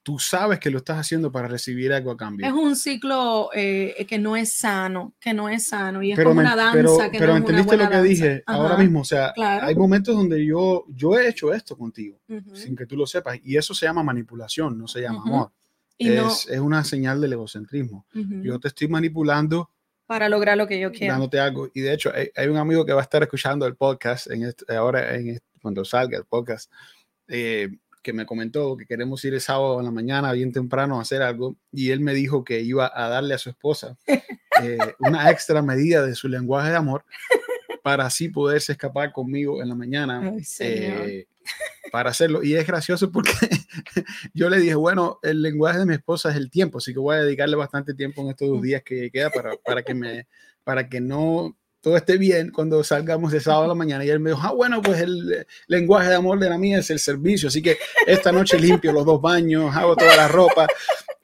[0.02, 2.46] tú sabes que lo estás haciendo para recibir algo a cambio.
[2.46, 6.40] Es un ciclo eh, que no es sano, que no es sano y es como
[6.40, 10.16] una danza que no es entendiste lo que dije ahora mismo, o sea, hay momentos
[10.16, 12.20] donde yo yo he hecho esto contigo
[12.54, 15.52] sin que tú lo sepas y eso se llama manipulación, no se llama amor.
[15.98, 18.06] es, es, una señal del egocentrismo.
[18.12, 19.70] Yo te estoy manipulando
[20.06, 21.14] para lograr lo que yo quiero.
[21.14, 21.70] Dándote algo.
[21.72, 25.14] Y de hecho, hay, un amigo que va a estar escuchando el podcast en ahora,
[25.16, 26.70] en cuando salga el podcast.
[27.28, 27.70] Eh,
[28.02, 31.22] que me comentó que queremos ir el sábado en la mañana, bien temprano, a hacer
[31.22, 33.96] algo, y él me dijo que iba a darle a su esposa
[34.62, 37.04] eh, una extra medida de su lenguaje de amor
[37.82, 41.26] para así poderse escapar conmigo en la mañana eh,
[41.90, 42.42] para hacerlo.
[42.42, 43.32] Y es gracioso porque
[44.34, 47.16] yo le dije, bueno, el lenguaje de mi esposa es el tiempo, así que voy
[47.16, 50.26] a dedicarle bastante tiempo en estos dos días que queda para, para que me
[50.64, 54.04] para que no todo esté bien cuando salgamos de sábado a la mañana.
[54.04, 56.88] Y él me dijo, ah, bueno, pues el lenguaje de amor de la mía es
[56.90, 57.48] el servicio.
[57.48, 60.68] Así que esta noche limpio los dos baños, hago toda la ropa.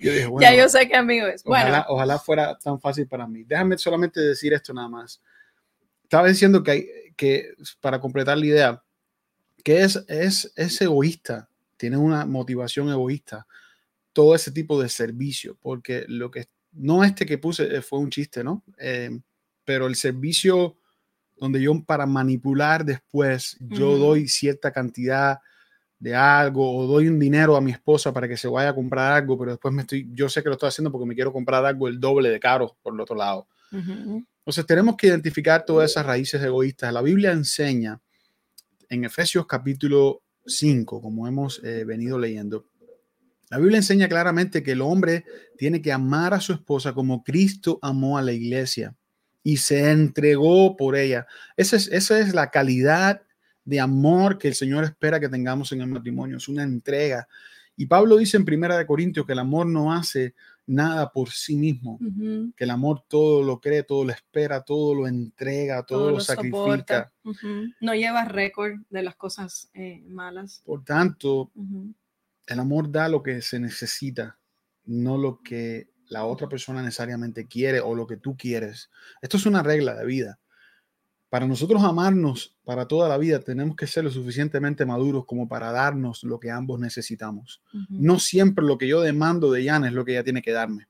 [0.00, 1.42] Yo dije, bueno, ya yo sé qué amigo es.
[1.44, 3.44] Ojalá, ojalá fuera tan fácil para mí.
[3.44, 5.22] Déjame solamente decir esto nada más.
[6.02, 8.82] Estaba diciendo que, hay, que para completar la idea,
[9.62, 13.46] que es, es, es egoísta, tiene una motivación egoísta,
[14.12, 18.42] todo ese tipo de servicio, porque lo que no este que puse fue un chiste,
[18.42, 18.64] ¿no?
[18.78, 19.20] Eh,
[19.68, 20.78] pero el servicio
[21.36, 25.40] donde yo para manipular después, yo doy cierta cantidad
[25.98, 29.12] de algo o doy un dinero a mi esposa para que se vaya a comprar
[29.12, 31.66] algo, pero después me estoy, yo sé que lo estoy haciendo porque me quiero comprar
[31.66, 33.46] algo el doble de caro por el otro lado.
[33.70, 36.90] Entonces tenemos que identificar todas esas raíces egoístas.
[36.90, 38.00] La Biblia enseña
[38.88, 42.64] en Efesios capítulo 5, como hemos eh, venido leyendo,
[43.50, 45.26] La Biblia enseña claramente que el hombre
[45.58, 48.96] tiene que amar a su esposa como Cristo amó a la iglesia
[49.48, 51.26] y se entregó por ella.
[51.56, 53.22] Esa es, esa es la calidad
[53.64, 56.36] de amor que el Señor espera que tengamos en el matrimonio.
[56.36, 57.26] Es una entrega.
[57.74, 60.34] Y Pablo dice en Primera de Corintios que el amor no hace
[60.66, 61.98] nada por sí mismo,
[62.58, 67.10] que el amor todo lo cree, todo lo espera, todo lo entrega, todo, lo, sacrifica.
[67.80, 70.60] No lleva récord de las cosas eh, malas.
[70.62, 71.50] Por tanto,
[72.46, 74.38] el amor da lo que se necesita,
[74.84, 78.90] no lo que la otra persona necesariamente quiere o lo que tú quieres.
[79.20, 80.38] Esto es una regla de vida.
[81.28, 85.70] Para nosotros amarnos para toda la vida tenemos que ser lo suficientemente maduros como para
[85.70, 87.62] darnos lo que ambos necesitamos.
[87.90, 90.88] No siempre lo que yo demando de Jan es lo que ella tiene que darme.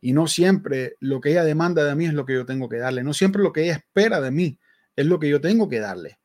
[0.00, 2.78] Y no siempre lo que ella demanda de mí es lo que yo tengo que
[2.78, 3.02] darle.
[3.02, 4.58] No siempre lo que ella espera de mí
[4.94, 6.20] es lo que yo tengo que darle.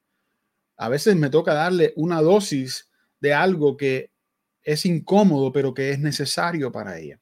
[0.78, 4.12] A veces me toca darle una dosis de algo que
[4.62, 7.20] es incómodo, pero que es necesario para ella.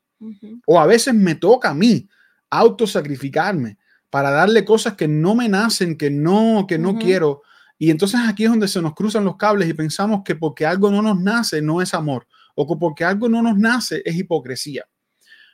[0.66, 2.08] O a veces me toca a mí
[2.50, 3.78] autosacrificarme
[4.10, 7.42] para darle cosas que no me nacen, que no, que no quiero.
[7.80, 10.92] Y entonces aquí es donde se nos cruzan los cables y pensamos que porque algo
[10.92, 14.86] no nos nace no es amor, o que porque algo no nos nace es hipocresía.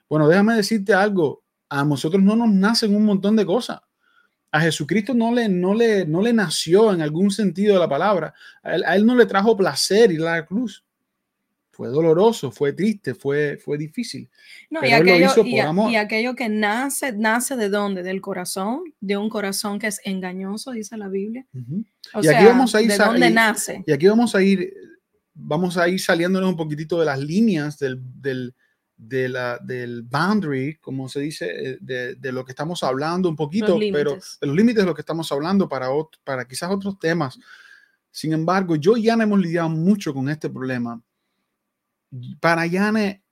[0.09, 3.79] Bueno, déjame decirte algo, a nosotros no nos nacen un montón de cosas.
[4.51, 8.33] A Jesucristo no le, no le, no le nació en algún sentido de la palabra.
[8.63, 10.83] A él, a él no le trajo placer ir a la cruz
[11.79, 14.29] fue doloroso, fue triste, fue, fue difícil.
[14.69, 18.03] No, y, aquello, y, aquello que nace, nace de dónde?
[18.03, 21.47] Del corazón, de un corazón que es engañoso, dice la Biblia.
[22.21, 23.81] y aquí vamos a ir, ¿de dónde nace?
[23.87, 24.73] Y aquí vamos a ir,
[25.33, 28.53] vamos a ir saliéndonos un poquitito de las líneas del, del,
[28.97, 33.37] de la, del boundary, como se dice, eh, de, de, lo que estamos hablando un
[33.37, 35.87] poquito, pero de los límites de lo que estamos hablando para,
[36.25, 37.39] para quizás otros temas.
[38.11, 41.01] Sin embargo, yo ya no hemos lidiado mucho con este problema
[42.39, 43.23] para Yane,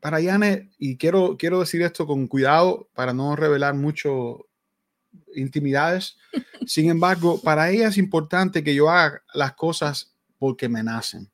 [0.00, 4.46] para Yane, y quiero, quiero decir esto con cuidado para no revelar mucho
[5.34, 6.16] intimidades.
[6.66, 11.30] Sin embargo, para ella es importante que yo haga las cosas porque me nacen.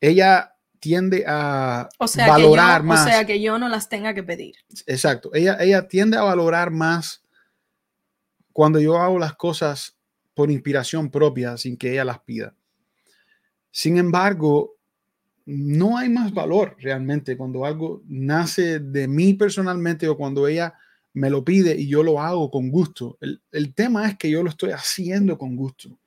[0.00, 1.88] Ella tiende a
[2.26, 3.06] valorar más.
[3.06, 4.54] O sea, que yo no las tenga que pedir.
[4.86, 5.30] Exacto.
[5.34, 7.22] Ella, ella tiende a valorar más
[8.52, 9.98] cuando yo hago las cosas
[10.34, 12.54] por inspiración propia sin que ella las pida.
[13.70, 14.76] Sin embargo,
[15.46, 20.74] no hay más valor realmente cuando algo nace de mí personalmente o cuando ella
[21.12, 23.18] me lo pide y yo lo hago con gusto.
[23.20, 25.98] El, tema es que yo lo estoy haciendo con gusto.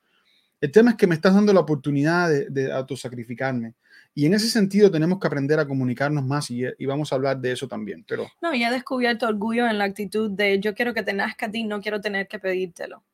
[0.60, 3.74] El tema es que me estás dando la oportunidad de, de autosacrificarme.
[4.18, 7.52] Y en ese sentido tenemos que aprender a comunicarnos más y, vamos a hablar de
[7.52, 8.04] eso también.
[8.06, 8.26] Pero...
[8.42, 11.50] No, y he descubierto orgullo en la actitud de yo quiero que te nazca a
[11.52, 13.04] ti, no quiero tener que pedírtelo.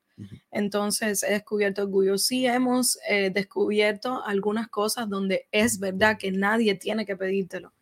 [0.54, 2.16] Entonces he descubierto orgullo.
[2.16, 7.72] Sí hemos eh, descubierto algunas cosas donde es verdad que nadie tiene que pedírtelo,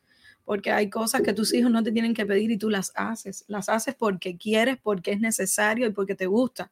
[0.44, 3.44] porque hay cosas que tus hijos no te tienen que pedir y tú las haces.
[3.48, 6.70] Las haces porque quieres, porque es necesario y porque te gusta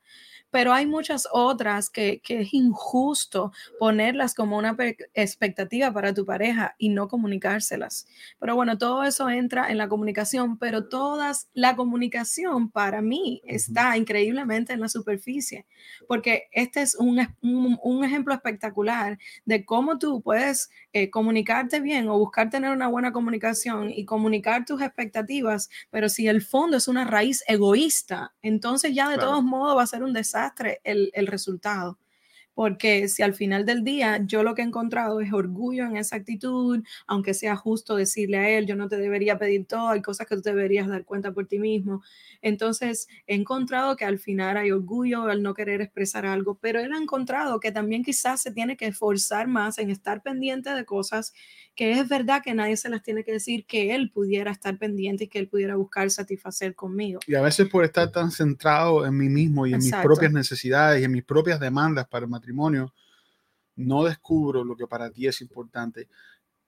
[0.51, 4.77] pero hay muchas otras que, es injusto ponerlas como una
[5.15, 8.07] expectativa para tu pareja y no comunicárselas.
[8.39, 13.97] Pero bueno, todo eso entra en la comunicación, pero todas, la comunicación para mí está
[13.97, 15.67] increíblemente en la superficie,
[16.07, 22.19] porque este es un, un, ejemplo espectacular de cómo tú puedes eh, comunicarte bien o
[22.19, 27.05] buscar tener una buena comunicación y comunicar tus expectativas, pero si el fondo es una
[27.05, 32.00] raíz egoísta, entonces ya de todos modos va a ser un desastre el, el resultado
[32.61, 36.17] porque si al final del día yo lo que he encontrado es orgullo en esa
[36.17, 40.27] actitud, aunque sea justo decirle a él, yo no te debería pedir todo, hay cosas
[40.27, 42.03] que tú deberías dar cuenta por ti mismo.
[42.43, 46.93] Entonces he encontrado que al final hay orgullo al no querer expresar algo, pero él
[46.93, 51.33] ha encontrado que también quizás se tiene que esforzar más en estar pendiente de cosas
[51.75, 55.25] que es verdad que nadie se las tiene que decir, que él pudiera estar pendiente
[55.25, 57.21] y que él pudiera buscar satisfacer conmigo.
[57.27, 61.01] Y a veces por estar tan centrado en mí mismo y en mis propias necesidades
[61.01, 65.41] y en mis propias demandas para el matrimonio, no descubro lo que para ti es
[65.41, 66.09] importante.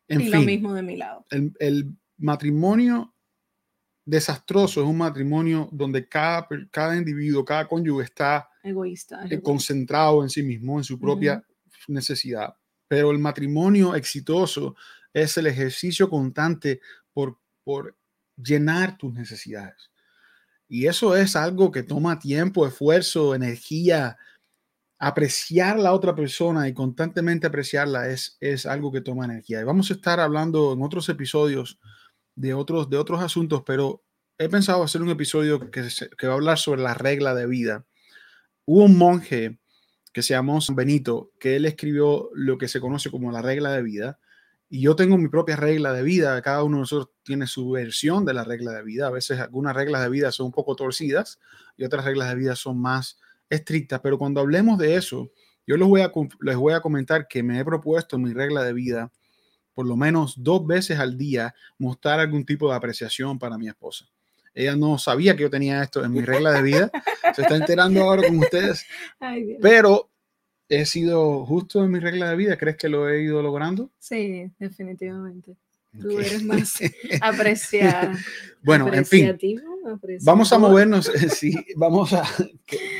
[0.09, 1.25] En y lo mismo de mi lado.
[1.31, 3.14] El, el, matrimonio
[4.05, 10.42] desastroso es un matrimonio donde cada, cada individuo, cada cónyuge está egoísta, concentrado en sí
[10.42, 11.45] mismo, en su propia
[11.88, 12.55] necesidad
[12.92, 14.77] pero el matrimonio exitoso
[15.14, 16.83] es el ejercicio constante
[17.15, 17.96] por, por
[18.37, 19.90] llenar tus necesidades.
[20.69, 24.19] Y eso es algo que toma tiempo, esfuerzo, energía.
[25.05, 29.61] Apreciar la otra persona y constantemente apreciarla es, es algo que toma energía.
[29.61, 31.81] Y vamos a estar hablando en otros episodios
[32.37, 34.05] de otros, de otros asuntos, pero
[34.38, 37.85] he pensado hacer un episodio que, que va a hablar sobre la regla de vida.
[38.65, 39.59] Hubo un monje
[40.13, 43.73] que se llamó San Benito, que él escribió lo que se conoce como la regla
[43.73, 44.21] de vida.
[44.69, 48.25] Y yo tengo mi propia regla de vida, cada uno de nosotros tiene su versión
[48.25, 49.09] de la regla de vida.
[49.09, 51.40] A veces algunas reglas de vida son un poco torcidas
[51.77, 53.19] y otras reglas de vida son más
[53.53, 55.31] estrictas, pero cuando hablemos de eso,
[55.67, 58.73] yo les voy a, les voy a comentar que me he propuesto mi regla de
[58.73, 59.13] vida
[59.75, 64.07] por lo menos dos veces al día mostrar algún tipo de apreciación para mi esposa.
[64.55, 66.90] Ella no sabía que yo tenía esto en mi regla de vida.
[67.35, 68.85] Se está enterando ahora con ustedes.
[69.63, 70.11] pero
[70.69, 72.59] he sido justo en mi regla de vida.
[72.59, 73.90] ¿Crees que lo he ido logrando?
[73.98, 75.57] Sí, definitivamente.
[76.01, 76.79] Tú eres más
[77.21, 78.17] apreciada.
[78.63, 79.38] bueno, en fin.
[80.23, 81.07] Vamos a movernos.
[81.37, 82.25] sí, vamos a.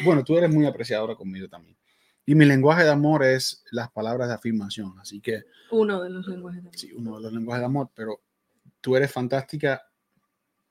[0.05, 1.77] bueno, tú eres muy apreciadora conmigo también.
[2.25, 4.95] Y mi lenguaje de amor es las palabras de afirmación.
[5.01, 5.43] Así que.
[5.71, 6.79] Uno de los lenguajes de amor.
[6.79, 7.91] Sí, uno de los lenguajes de amor.
[7.95, 8.21] Pero
[8.81, 9.83] tú eres fantástica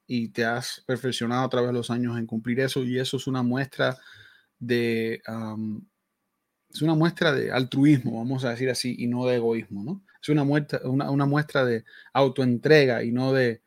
[0.08, 2.84] y te has perfeccionado a través de los años en cumplir eso.
[2.84, 3.98] Y eso es una muestra
[4.60, 5.22] de.
[6.70, 10.04] es una muestra de altruismo, vamos a decir así, y no de egoísmo, ¿no?
[10.22, 13.62] Es una muestra, una, una muestra de autoentrega y no de,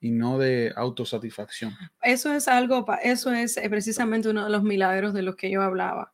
[0.00, 1.74] y no de autosatisfacción.
[2.02, 5.62] Eso es algo, eso es eh, precisamente uno de los milagros de los que yo
[5.62, 6.12] hablaba.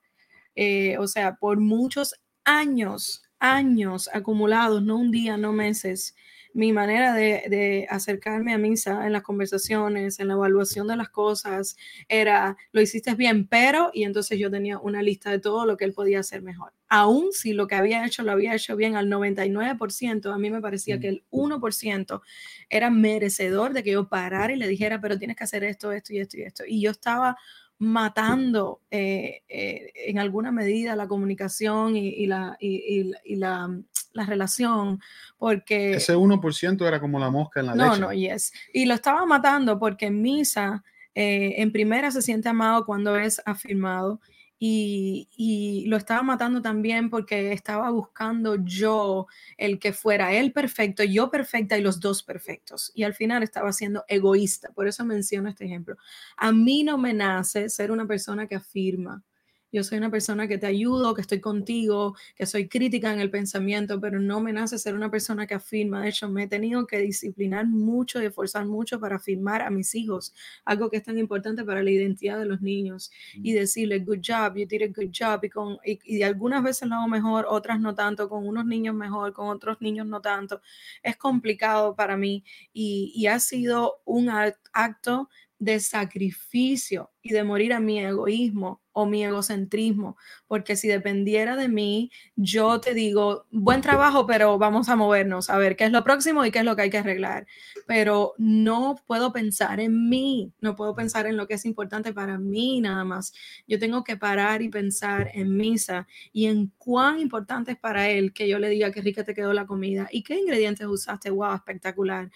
[0.55, 2.15] Eh, o sea, por muchos
[2.45, 6.15] años, años acumulados, no un día, no meses,
[6.53, 11.77] mi manera de, acercarme a misa en las conversaciones, en la evaluación de las cosas,
[12.09, 15.85] era, lo hiciste bien, pero, y entonces yo tenía una lista de todo lo que
[15.85, 16.73] él podía hacer mejor.
[16.89, 20.61] Aún si lo que había hecho lo había hecho bien al 99%, a mí me
[20.61, 22.21] parecía que el 1%
[22.69, 26.13] era merecedor de que yo parara y le dijera, pero tienes que hacer esto, esto
[26.13, 26.65] y esto y esto.
[26.67, 27.37] Y yo estaba
[27.81, 33.05] matando eh, eh, en alguna medida la comunicación y, la, y,
[33.37, 33.75] la,
[34.13, 35.01] la, relación,
[35.39, 35.95] porque...
[35.95, 37.89] Ese 1% era como la mosca en la leche.
[37.89, 38.53] No, no, yes.
[38.75, 43.41] Y lo estaba matando porque en misa, eh, en primera se siente amado cuando es
[43.47, 44.21] afirmado
[44.63, 51.31] y, lo estaba matando también porque estaba buscando yo el que fuera él perfecto, yo
[51.31, 52.93] perfecta y los dos perfectos.
[52.95, 54.71] Y al final estaba siendo egoísta.
[54.73, 55.97] Por eso menciono este ejemplo.
[56.37, 59.25] A mí no me nace ser una persona que afirma
[59.73, 63.31] yo soy una persona que te ayudo, que estoy contigo, que soy crítica en el
[63.31, 66.03] pensamiento, pero no me nace ser una persona que afirma.
[66.03, 69.95] De hecho, me he tenido que disciplinar mucho y esforzar mucho para afirmar a mis
[69.95, 74.21] hijos, algo que es tan importante para la identidad de los niños, y decirles, good
[74.27, 77.81] job, you did a good job, y, con, y, algunas veces lo hago mejor, otras
[77.81, 80.61] no tanto, con unos niños mejor, con otros niños no tanto.
[81.03, 84.31] Es complicado para mí y, y ha sido un
[84.73, 90.17] acto de sacrificio y de morir a mi egoísmo o mi egocentrismo,
[90.47, 95.59] porque si dependiera de mí, yo te digo, buen trabajo, pero vamos a movernos, a
[95.59, 97.47] ver qué es lo próximo y qué es lo que hay que arreglar.
[97.87, 102.39] Pero no puedo pensar en mí, no puedo pensar en lo que es importante para
[102.39, 103.33] mí nada más.
[103.67, 108.33] Yo tengo que parar y pensar en misa y en cuán importante es para él
[108.33, 111.55] que yo le diga qué rica te quedó la comida y qué ingredientes usaste, wow,
[111.55, 112.31] espectacular.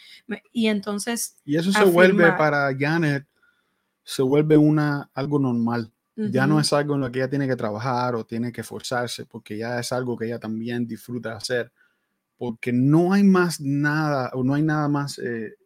[0.52, 1.36] Y entonces...
[1.44, 3.26] Y eso se vuelve para Janet
[4.04, 5.90] se vuelve una, algo normal.
[6.16, 9.26] Ya no es algo en lo que ella tiene que trabajar o tiene que esforzarse,
[9.26, 11.72] porque ya es algo que ella también disfruta hacer,
[12.36, 15.56] porque no hay más nada, o no hay nada más eh,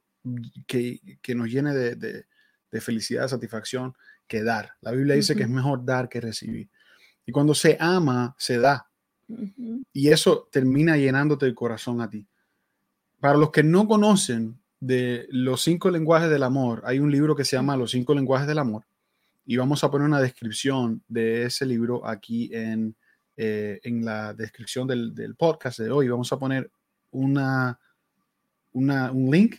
[0.66, 3.94] que, que, nos llene de, de, felicidad, satisfacción
[4.26, 4.72] que dar.
[4.80, 6.70] La Biblia dice que es mejor dar que recibir.
[7.26, 8.90] Y cuando se ama, se da.
[9.92, 12.26] Y eso termina llenándote el corazón a ti.
[13.20, 17.44] Para los que no conocen de los cinco lenguajes del amor, hay un libro que
[17.44, 18.84] se llama Los cinco lenguajes del amor
[19.51, 22.94] y vamos a poner una descripción de ese libro aquí en,
[23.34, 26.07] eh, en la descripción del, podcast de hoy.
[26.07, 26.70] Vamos a poner
[27.12, 27.80] una,
[28.72, 29.57] una, un link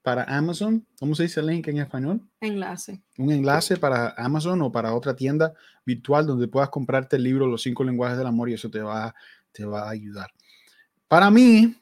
[0.00, 0.86] para Amazon.
[0.98, 2.22] ¿Cómo se dice link en español?
[2.40, 3.02] Enlace.
[3.18, 5.52] Un enlace para Amazon o para otra tienda
[5.84, 9.14] virtual donde puedas comprarte el libro Los cinco lenguajes del amor y eso te va,
[9.52, 10.30] te va a ayudar.
[11.06, 11.76] Para mí,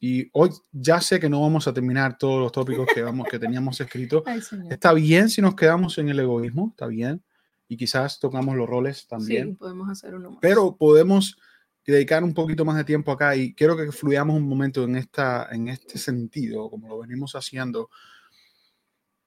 [0.00, 3.38] y hoy ya sé que no vamos a terminar todos los tópicos que, vamos, que
[3.38, 4.22] teníamos escritos.
[4.70, 7.22] está bien si nos quedamos en el egoísmo, está bien.
[7.66, 9.50] Y quizás tocamos los roles también.
[9.50, 10.38] Sí, podemos hacer uno más.
[10.40, 11.36] Pero podemos
[11.84, 15.48] dedicar un poquito más de tiempo acá y quiero que fluyamos un momento en, esta,
[15.50, 17.90] en este sentido, como lo venimos haciendo.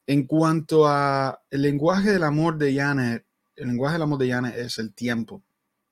[0.08, 4.56] En cuanto a el lenguaje del amor de Janet, el lenguaje del amor de Janet
[4.56, 5.44] es el tiempo,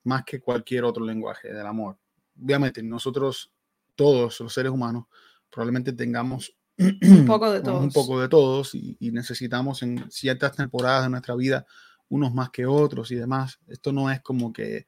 [0.04, 1.98] más que cualquier otro lenguaje del amor.
[2.40, 3.52] Obviamente, nosotros
[4.00, 5.04] todos los seres humanos
[5.50, 11.02] probablemente tengamos un poco de todos, un poco de todos y, necesitamos en ciertas temporadas
[11.02, 11.66] de nuestra vida
[12.08, 13.60] unos más que otros y demás.
[13.68, 14.86] Esto no es como que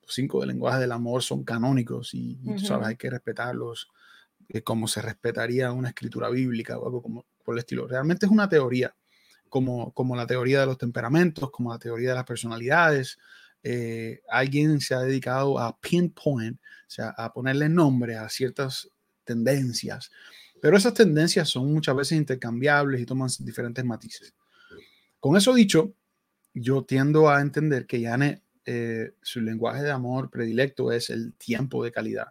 [0.00, 3.86] los cinco de lenguaje del amor son canónicos y, sabes, hay que respetarlos
[4.48, 7.86] eh, como se respetaría una escritura bíblica o algo como por el estilo.
[7.86, 8.92] Realmente es una teoría,
[9.48, 13.20] como, como la teoría de los temperamentos, como la teoría de las personalidades,
[13.62, 18.88] eh, alguien se ha dedicado a pinpoint, o sea, a ponerle nombre a ciertas
[19.24, 20.10] tendencias,
[20.60, 24.34] pero esas tendencias son muchas veces intercambiables y toman diferentes matices.
[25.18, 25.94] Con eso dicho,
[26.54, 31.82] yo tiendo a entender que Yane, eh, su lenguaje de amor predilecto es el tiempo
[31.82, 32.28] de calidad.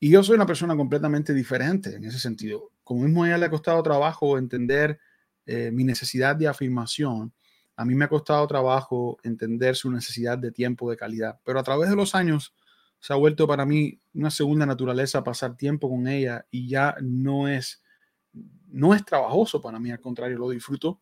[0.00, 2.70] Y yo soy una persona completamente diferente en ese sentido.
[2.84, 5.00] Como mismo a ella le ha costado trabajo entender
[5.46, 7.32] eh, mi necesidad de afirmación,
[7.78, 11.62] a mí me ha costado trabajo entender su necesidad de tiempo de calidad, pero a
[11.62, 12.52] través de los años
[12.98, 17.46] se ha vuelto para mí una segunda naturaleza pasar tiempo con ella y ya no
[17.46, 17.80] es
[18.66, 21.00] no es trabajoso para mí, al contrario, lo disfruto.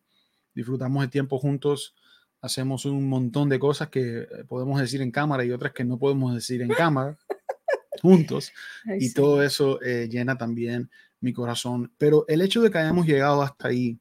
[0.53, 1.95] Disfrutamos el tiempo juntos,
[2.41, 5.97] hacemos un montón de cosas que eh, podemos decir en cámara y otras que no
[5.97, 7.17] podemos decir en cámara
[8.03, 8.51] juntos.
[8.99, 11.91] y todo eso eh, llena también mi corazón.
[11.97, 13.99] Pero el hecho de que hayamos llegado hasta ahí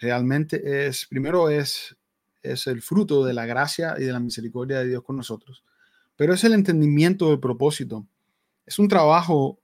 [0.00, 1.96] realmente es, primero es,
[2.42, 5.62] es el fruto de la gracia y de la misericordia de Dios con nosotros,
[6.16, 8.06] pero es el entendimiento del propósito.
[8.64, 9.60] Es un trabajo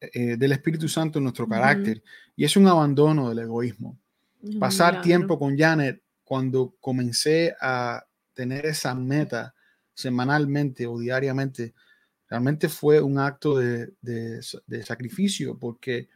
[0.00, 2.02] eh, del Espíritu Santo en nuestro carácter
[2.34, 3.98] y es un abandono del egoísmo.
[4.58, 8.04] Pasar tiempo con Janet cuando comencé a
[8.34, 9.54] tener esa meta
[9.94, 11.74] semanalmente o diariamente,
[12.28, 16.08] realmente fue un acto de, de sacrificio porque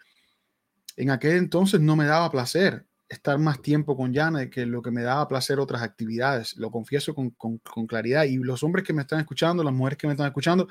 [0.96, 4.92] en aquel entonces no me daba placer estar más tiempo con Janet que lo que
[4.92, 6.56] me daba placer otras actividades.
[6.56, 8.22] Lo confieso con, con, con, claridad.
[8.22, 10.68] Y los hombres que me están escuchando, las mujeres que me están escuchando,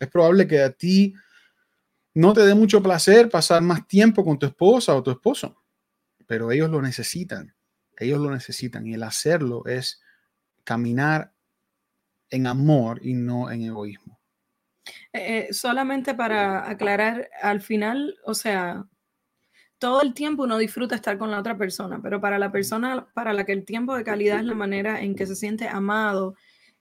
[0.00, 1.14] es probable que a ti
[2.14, 5.62] no te dé mucho placer pasar más tiempo con tu esposa o tu esposo,
[6.26, 7.54] pero ellos lo necesitan.
[7.98, 8.86] Ellos lo necesitan.
[8.86, 10.00] Y el hacerlo es
[10.64, 11.34] caminar
[12.30, 14.18] en amor y no en egoísmo.
[15.12, 18.86] Eh, eh solamente para aclarar, al final, o sea,
[19.82, 23.32] todo el tiempo uno disfruta estar con la otra persona, pero para la persona para
[23.32, 26.36] la que el tiempo de calidad es la manera en que se siente amado,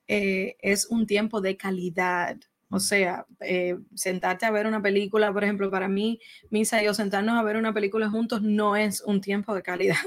[0.07, 2.37] eh, es un tiempo de calidad.
[2.69, 6.19] O sea, eh, sentarte a ver una película, por ejemplo, para mí,
[6.51, 9.97] Misa y yo sentarnos a ver una película juntos no es un tiempo de calidad.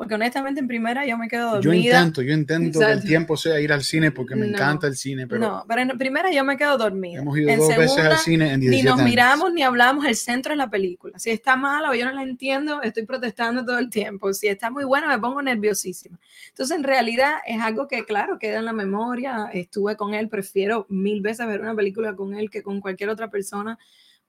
[0.00, 1.62] Porque honestamente en primera yo me quedo dormida.
[1.62, 4.96] Yo intento, yo intento que el tiempo sea ir al cine porque me encanta el
[4.96, 5.26] cine.
[5.26, 7.20] Pero no, pero en primera yo me quedo dormida.
[7.20, 10.52] Hemos ido dos veces al cine en 17 Ni nos miramos ni hablamos el centro
[10.52, 11.18] de la película.
[11.18, 14.32] Si está mala o yo no la entiendo, estoy protestando todo el tiempo.
[14.32, 16.18] Si está muy buena, me pongo nerviosísima.
[16.48, 19.50] Entonces en realidad es algo que claro, queda en la memoria.
[19.52, 23.28] Estuve con él, prefiero mil veces ver una película con él que con cualquier otra
[23.28, 23.78] persona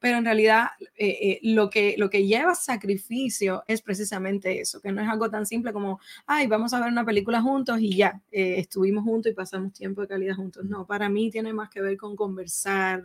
[0.02, 4.92] pero en realidad eh, eh, lo, que, lo que lleva sacrificio es precisamente eso, que
[4.92, 8.20] no es algo tan simple como, ay, vamos a ver una película juntos y ya,
[8.32, 10.66] eh, estuvimos juntos y pasamos tiempo de calidad juntos.
[10.66, 13.04] No, para mí tiene más que ver con conversar,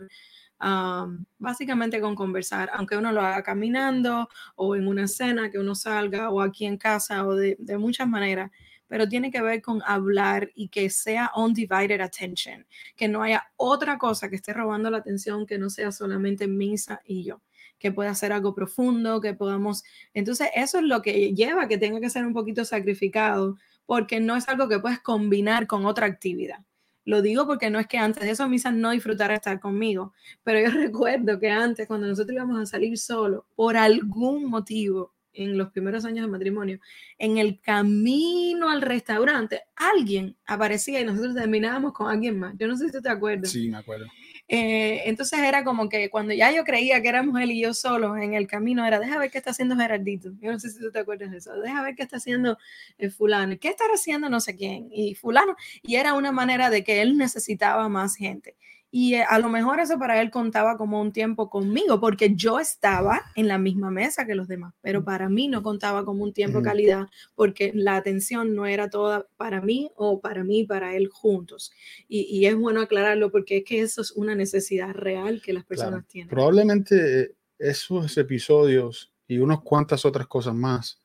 [1.37, 6.31] básicamente con conversar, aunque uno lo haga caminando o en una cena, que uno salga
[6.31, 8.49] o aquí en casa o de, de muchas maneras
[8.87, 12.65] pero tiene que ver con hablar y que sea undivided attention,
[12.95, 17.01] que no haya otra cosa que esté robando la atención que no sea solamente Misa
[17.05, 17.41] y yo,
[17.77, 19.83] que pueda ser algo profundo, que podamos...
[20.13, 24.35] Entonces, eso es lo que lleva que tenga que ser un poquito sacrificado, porque no
[24.35, 26.59] es algo que puedes combinar con otra actividad.
[27.07, 30.13] Lo digo porque no es que antes de eso Misa no disfrutara estar conmigo,
[30.43, 35.57] pero yo recuerdo que antes, cuando nosotros íbamos a salir solo, por algún motivo, en
[35.57, 36.79] los primeros años de matrimonio,
[37.17, 42.55] en el camino al restaurante, alguien aparecía y nosotros terminábamos con alguien más.
[42.57, 43.51] Yo no sé si tú te acuerdas.
[43.51, 44.07] Sí, me acuerdo.
[44.49, 48.17] Eh, entonces era como que cuando ya yo creía que éramos él y yo solos
[48.17, 50.31] en el camino, era, deja ver qué está haciendo Gerardito.
[50.39, 51.53] Yo no sé si tú te acuerdas de eso.
[51.59, 52.57] Deja ver qué está haciendo
[52.97, 53.57] el fulano.
[53.59, 54.87] ¿Qué estará haciendo no sé quién?
[54.91, 55.55] Y fulano.
[55.81, 58.55] Y era una manera de que él necesitaba más gente.
[58.89, 62.59] Y eh, a lo mejor eso para él contaba como un tiempo conmigo, porque yo
[62.59, 66.33] estaba en la misma mesa que los demás, pero para mí no contaba como un
[66.33, 71.09] tiempo calidad, porque la atención no era toda para mí o para mí, para él
[71.11, 71.71] juntos.
[72.07, 76.07] Y, es bueno aclararlo porque es que eso es una necesidad real que las personas
[76.07, 76.29] tienen.
[76.29, 81.01] Probablemente esos episodios y unas cuantas otras cosas más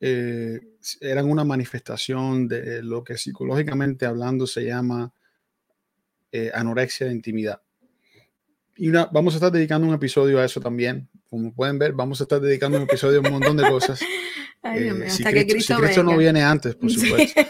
[0.00, 0.60] eh,
[1.00, 5.12] eran una manifestación de lo que psicológicamente hablando se llama
[6.32, 7.60] eh, anorexia de intimidad.
[8.76, 11.08] Y vamos a estar dedicando un episodio a eso también.
[11.28, 14.00] Como pueden ver, vamos a estar dedicando un episodio a un montón de cosas.
[14.62, 17.40] Eh, si, Cristo, no viene antes, por supuesto.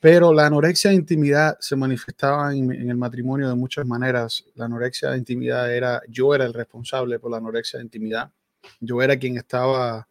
[0.00, 4.46] Pero la anorexia de intimidad se manifestaba en, el matrimonio de muchas maneras.
[4.54, 8.32] La anorexia de intimidad era, yo era el responsable por la anorexia de intimidad.
[8.80, 10.08] Yo era quien estaba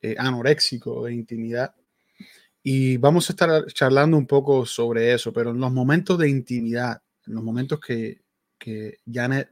[0.00, 1.74] eh, anoréxico de intimidad.
[2.62, 7.02] Y vamos a estar charlando un poco sobre eso, pero en los momentos de intimidad,
[7.30, 8.20] en los momentos que,
[8.58, 9.48] que Janet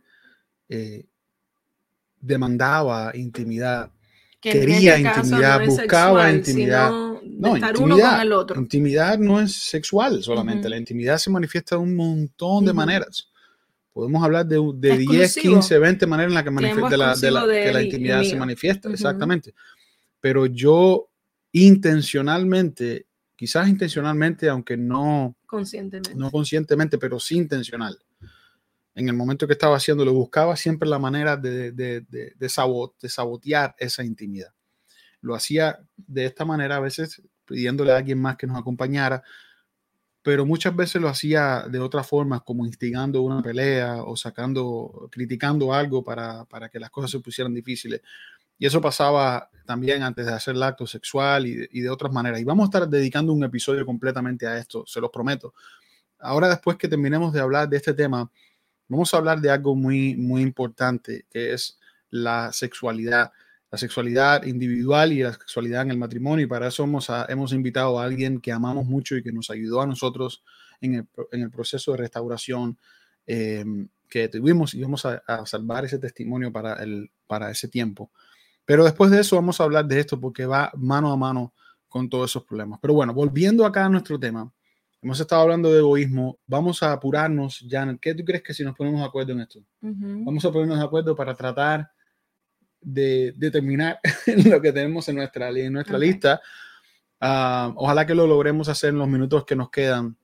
[0.69, 1.07] eh,
[2.21, 3.93] demandaba intimidad,
[4.41, 6.91] quería este intimidad, buscaba intimidad.
[6.91, 8.61] No, intimidad, el otro.
[8.61, 13.31] intimidad no es sexual solamente, la intimidad se manifiesta de un montón de maneras.
[13.93, 18.91] Podemos hablar de, de 10, 15, 20 maneras en las que, la, intimidad se manifiesta,
[18.91, 19.55] exactamente.
[20.21, 21.11] Pero yo
[21.53, 23.07] intencionalmente,
[23.39, 27.97] quizás intencionalmente, aunque no conscientemente, no conscientemente pero sí intencional.
[28.97, 33.77] En el momento que estaba haciéndolo, buscaba siempre la manera de, de, de, de sabotear
[33.79, 34.53] esa intimidad.
[35.21, 39.23] Lo hacía de esta manera, a veces pidiéndole a alguien más que nos acompañara,
[40.21, 45.73] pero muchas veces lo hacía de otra forma, como instigando una pelea o sacando, criticando
[45.73, 48.03] algo para, para que las cosas se pusieran difíciles.
[48.59, 52.13] Y eso pasaba también antes de hacer el acto sexual y de, y de, otras
[52.13, 52.41] maneras.
[52.41, 55.55] Y vamos a estar dedicando un episodio completamente a esto, se los prometo.
[56.19, 58.31] Ahora, después que terminemos de hablar de este tema,
[58.89, 61.79] vamos a hablar de algo muy, muy importante, que es
[62.11, 63.31] la sexualidad
[63.71, 66.45] la sexualidad individual y la sexualidad en el matrimonio.
[66.45, 69.83] Y para eso hemos, hemos invitado a alguien que amamos mucho y que nos ayudó
[69.83, 70.43] a nosotros
[70.81, 72.79] en el, en el proceso de restauración
[73.27, 78.11] em, que tuvimos y vamos a, a, salvar ese testimonio para, el, para ese tiempo.
[78.69, 81.55] Pero después de eso vamos a hablar de esto porque va mano a mano
[81.89, 82.79] con todos esos problemas.
[82.83, 84.53] Pero bueno, volviendo acá a nuestro tema,
[85.01, 88.77] hemos estado hablando de egoísmo, vamos a apurarnos, Jan, ¿qué tú crees que si nos
[88.77, 89.61] ponemos de acuerdo en esto?
[89.81, 90.25] Uh -huh.
[90.27, 91.91] Vamos a ponernos de acuerdo para tratar
[92.79, 94.01] de determinar
[94.45, 96.09] lo que tenemos en nuestra, en nuestra okay.
[96.11, 96.43] lista.
[97.23, 100.15] Uh, ojalá que lo logremos hacer en los minutos que nos quedan.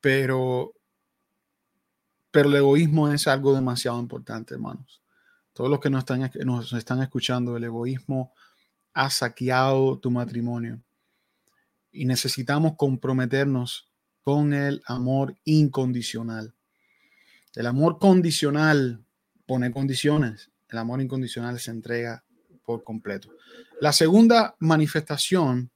[0.00, 0.74] Pero,
[2.30, 5.00] pero el egoísmo es algo demasiado importante, hermanos.
[5.60, 8.32] Todos los que nos están, nos están escuchando, el egoísmo
[8.94, 10.80] ha saqueado tu matrimonio.
[11.92, 13.92] Y necesitamos comprometernos
[14.22, 16.54] con el amor incondicional.
[17.54, 19.04] El amor condicional
[19.44, 22.24] pone condiciones el amor incondicional se entrega
[22.64, 23.28] por completo.
[23.82, 25.70] La segunda manifestación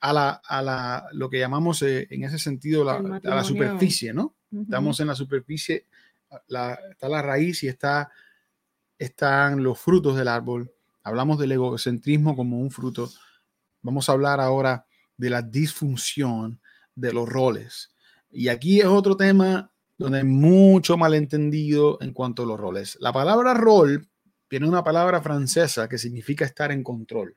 [0.00, 4.12] a la, a la lo que llamamos eh, en ese sentido la, a la superficie,
[4.12, 4.34] ¿no?
[4.50, 4.62] Uh -huh.
[4.64, 5.86] Estamos en la superficie,
[6.48, 8.10] la, está la raíz y está,
[8.98, 10.72] están los frutos del árbol.
[11.02, 13.10] Hablamos del egocentrismo como un fruto.
[13.82, 14.86] Vamos a hablar ahora
[15.16, 16.60] de la disfunción
[16.94, 17.94] de los roles.
[18.30, 22.96] Y aquí es otro tema donde hay mucho malentendido en cuanto a los roles.
[23.00, 24.08] La palabra rol
[24.50, 27.36] viene una palabra francesa que significa estar en control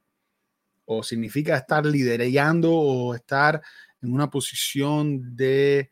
[0.86, 3.62] o significa estar liderando o estar
[4.02, 5.92] en una posición de,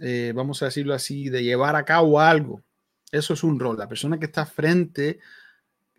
[0.00, 2.63] eh, vamos a decirlo así, de llevar a cabo algo.
[3.14, 3.78] Eso es un rol.
[3.78, 5.20] La persona que está frente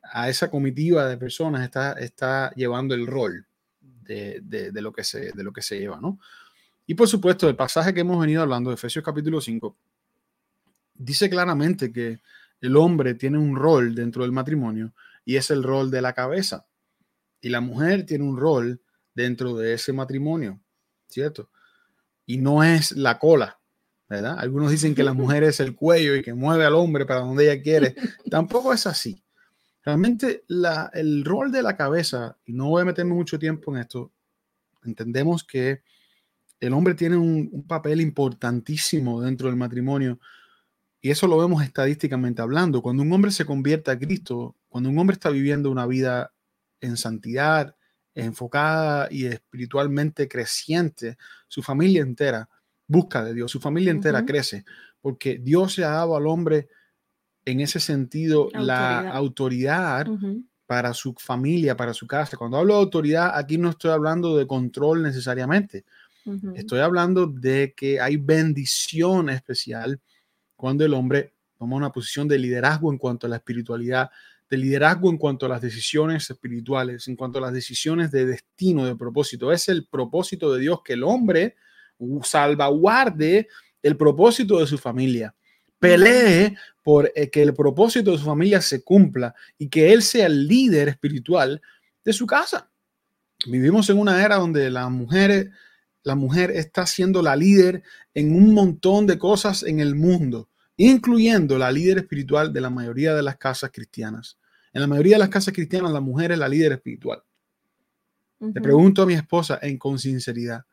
[0.03, 3.47] a esa comitiva de personas está, está llevando el rol
[3.79, 6.19] de, de, lo que se, de lo que se lleva, ¿no?
[6.85, 9.77] Y por supuesto, el pasaje que hemos venido hablando de Efesios capítulo 5
[10.95, 12.19] dice claramente que
[12.59, 14.93] el hombre tiene un rol dentro del matrimonio
[15.23, 16.67] y es el rol de la cabeza.
[17.39, 18.81] Y la mujer tiene un rol
[19.13, 20.59] dentro de ese matrimonio,
[21.07, 21.49] ¿cierto?
[22.25, 23.61] Y no es la cola,
[24.09, 24.37] ¿verdad?
[24.39, 27.51] Algunos dicen que la mujer es el cuello y que mueve al hombre para donde
[27.51, 27.95] ella quiere.
[28.29, 29.23] Tampoco es así.
[29.83, 33.81] Realmente la, el rol de la cabeza, y no voy a meterme mucho tiempo en
[33.81, 34.11] esto,
[34.83, 35.83] entendemos que
[36.59, 40.19] el hombre tiene un, un papel importantísimo dentro del matrimonio
[41.01, 42.81] y eso lo vemos estadísticamente hablando.
[42.81, 46.33] Cuando un hombre se convierte a Cristo, cuando un hombre está viviendo una vida
[46.81, 47.75] en santidad,
[48.15, 52.49] enfocada y espiritualmente creciente, su familia entera
[52.87, 54.27] busca de Dios, su familia entera uh -huh.
[54.27, 54.65] crece,
[55.01, 56.67] porque Dios le ha dado al hombre
[57.45, 58.65] en ese sentido autoridad.
[58.65, 60.43] la autoridad uh -huh.
[60.65, 62.37] para su familia, para su casa.
[62.37, 65.85] Cuando hablo de autoridad, aquí no estoy hablando de control necesariamente.
[66.25, 66.57] Uh -huh.
[66.57, 69.99] Estoy hablando de que hay bendición especial
[70.55, 74.09] cuando el hombre toma una posición de liderazgo en cuanto a la espiritualidad,
[74.49, 78.85] de liderazgo en cuanto a las decisiones espirituales, en cuanto a las decisiones de destino,
[78.85, 79.51] de propósito.
[79.51, 81.55] Es el propósito de Dios que el hombre
[82.23, 83.47] salvaguarde
[83.81, 85.35] el propósito de su familia,
[85.79, 90.25] pelee por eh, que el propósito de su familia se cumpla y que él sea
[90.25, 91.61] el líder espiritual
[92.03, 92.69] de su casa.
[93.47, 95.49] Vivimos en una era donde las mujeres
[96.05, 97.81] la mujer está siendo la líder
[98.13, 103.15] en un montón de cosas en el mundo, incluyendo la líder espiritual de la mayoría
[103.15, 104.37] de las casas cristianas.
[104.71, 107.23] En la mayoría de las casas cristianas, la mujer es la líder espiritual.
[108.37, 108.53] Uh -huh.
[108.53, 110.63] Le pregunto a mi esposa en con sinceridad,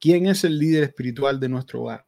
[0.00, 2.06] ¿quién es el líder espiritual de nuestro hogar?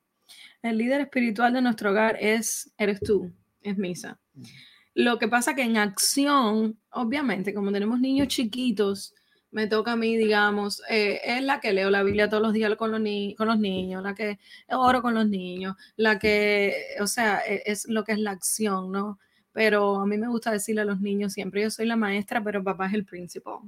[0.63, 3.33] El líder espiritual de nuestro hogar es, eres tú,
[3.63, 4.19] es Misa.
[4.95, 9.15] Lo que pasa que en acción, obviamente, como tenemos niños chiquitos,
[9.51, 12.75] me toca a mí, digamos, eh, es la que leo la Biblia todos los días
[12.77, 17.07] con los, ni con los niños, la que oro con los niños, la que, o
[17.07, 19.19] sea, es, es, lo que es la acción, ¿no?
[19.53, 22.63] Pero a mí me gusta decirle a los niños siempre, yo soy la maestra, pero
[22.63, 23.61] papá es el principal.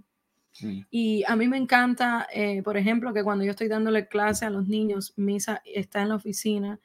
[0.90, 4.50] Y a mí me encanta, eh, por ejemplo, que cuando yo estoy dándole clase a
[4.50, 6.80] los niños, Misa está en la oficina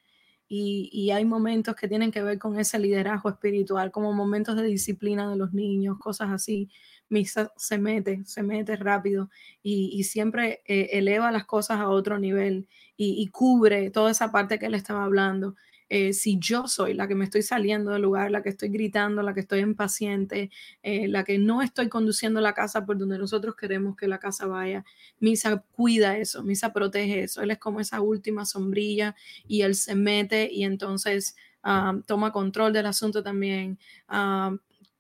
[0.48, 5.30] y, hay momentos que tienen que ver con ese liderazgo espiritual, como momentos de disciplina
[5.30, 6.70] de los niños, cosas así.
[7.10, 9.30] Misa se mete, se mete rápido
[9.64, 14.60] y, siempre eh, eleva las cosas a otro nivel y, y, cubre toda esa parte
[14.60, 15.56] que él estaba hablando.
[15.90, 19.22] Eh, si yo soy la que me estoy saliendo del lugar, la que estoy gritando,
[19.22, 20.50] la que estoy impaciente,
[20.84, 24.48] eh, la que no estoy conduciendo la casa por donde nosotros queremos que la casa
[24.48, 24.84] vaya,
[25.20, 29.16] Misa cuida eso, Misa protege eso, él es como esa última sombrilla
[29.48, 33.78] y él se mete y entonces ah, toma control del asunto también.
[34.08, 34.56] Ah,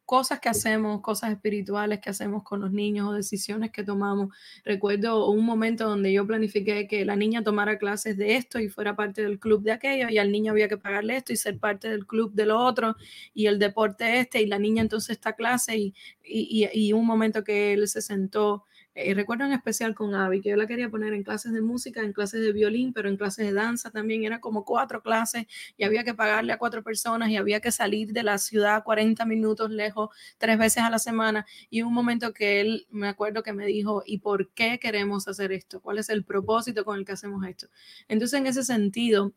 [0.05, 4.33] cosas que hacemos, cosas espirituales que hacemos con los niños o decisiones que tomamos.
[4.63, 8.95] Recuerdo un momento donde yo planifiqué que la niña tomara clases de esto y fuera
[8.95, 11.89] parte del club de aquello y al niño había que pagarle esto y ser parte
[11.89, 12.95] del club de lo otro
[13.33, 15.93] y el deporte este y la niña entonces esta clase y,
[16.23, 18.65] y, y un momento que él se sentó
[18.95, 22.01] eh, recuerdo en especial con Abby, que yo la quería poner en clases de música,
[22.01, 24.23] en clases de violín, pero en clases de danza también.
[24.23, 25.45] Era como cuatro clases
[25.77, 29.25] y había que pagarle a cuatro personas y había que salir de la ciudad 40
[29.25, 31.45] minutos lejos tres veces a la semana.
[31.69, 35.51] Y un momento que él, me acuerdo que me dijo, ¿y por qué queremos hacer
[35.51, 35.81] esto?
[35.81, 37.67] ¿Cuál es el propósito con el que hacemos esto?
[38.07, 39.33] Entonces, en ese sentido,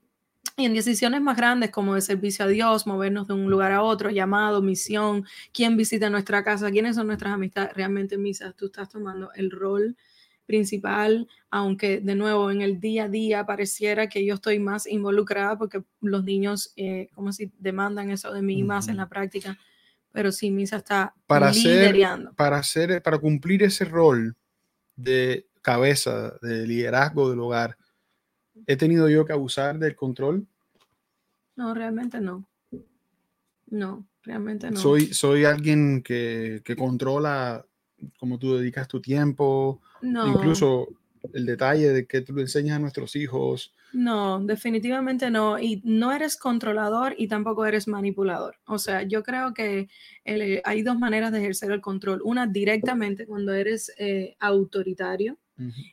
[0.58, 3.82] y en decisiones más grandes como de servicio a Dios, movernos de un lugar a
[3.82, 8.88] otro, llamado, misión, quién visita nuestra casa, quiénes son nuestras amistades, realmente Misa, tú estás
[8.88, 9.96] tomando el rol
[10.46, 15.56] principal, aunque de nuevo en el día a día pareciera que yo estoy más involucrada
[15.56, 19.56] porque los niños eh, como si demandan eso de mí más en la práctica,
[20.12, 22.32] pero sí, Misa está para liderando.
[22.34, 24.34] para, hacer, para cumplir ese rol
[24.96, 27.76] de cabeza, de liderazgo del hogar,
[28.68, 30.46] ¿He tenido yo que abusar del control?
[31.56, 32.46] No, realmente no.
[33.70, 34.76] No, realmente no.
[34.76, 37.64] Soy, soy alguien que, controla
[38.18, 40.28] cómo tú dedicas tu tiempo, no.
[40.28, 40.86] incluso
[41.32, 43.74] el detalle de que tú le enseñas a nuestros hijos.
[43.94, 45.58] No, definitivamente no.
[45.58, 48.56] Y no eres controlador y tampoco eres manipulador.
[48.66, 49.88] O sea, yo creo que
[50.62, 52.20] hay dos maneras de ejercer el control.
[52.22, 55.38] Una directamente cuando eres eh, autoritario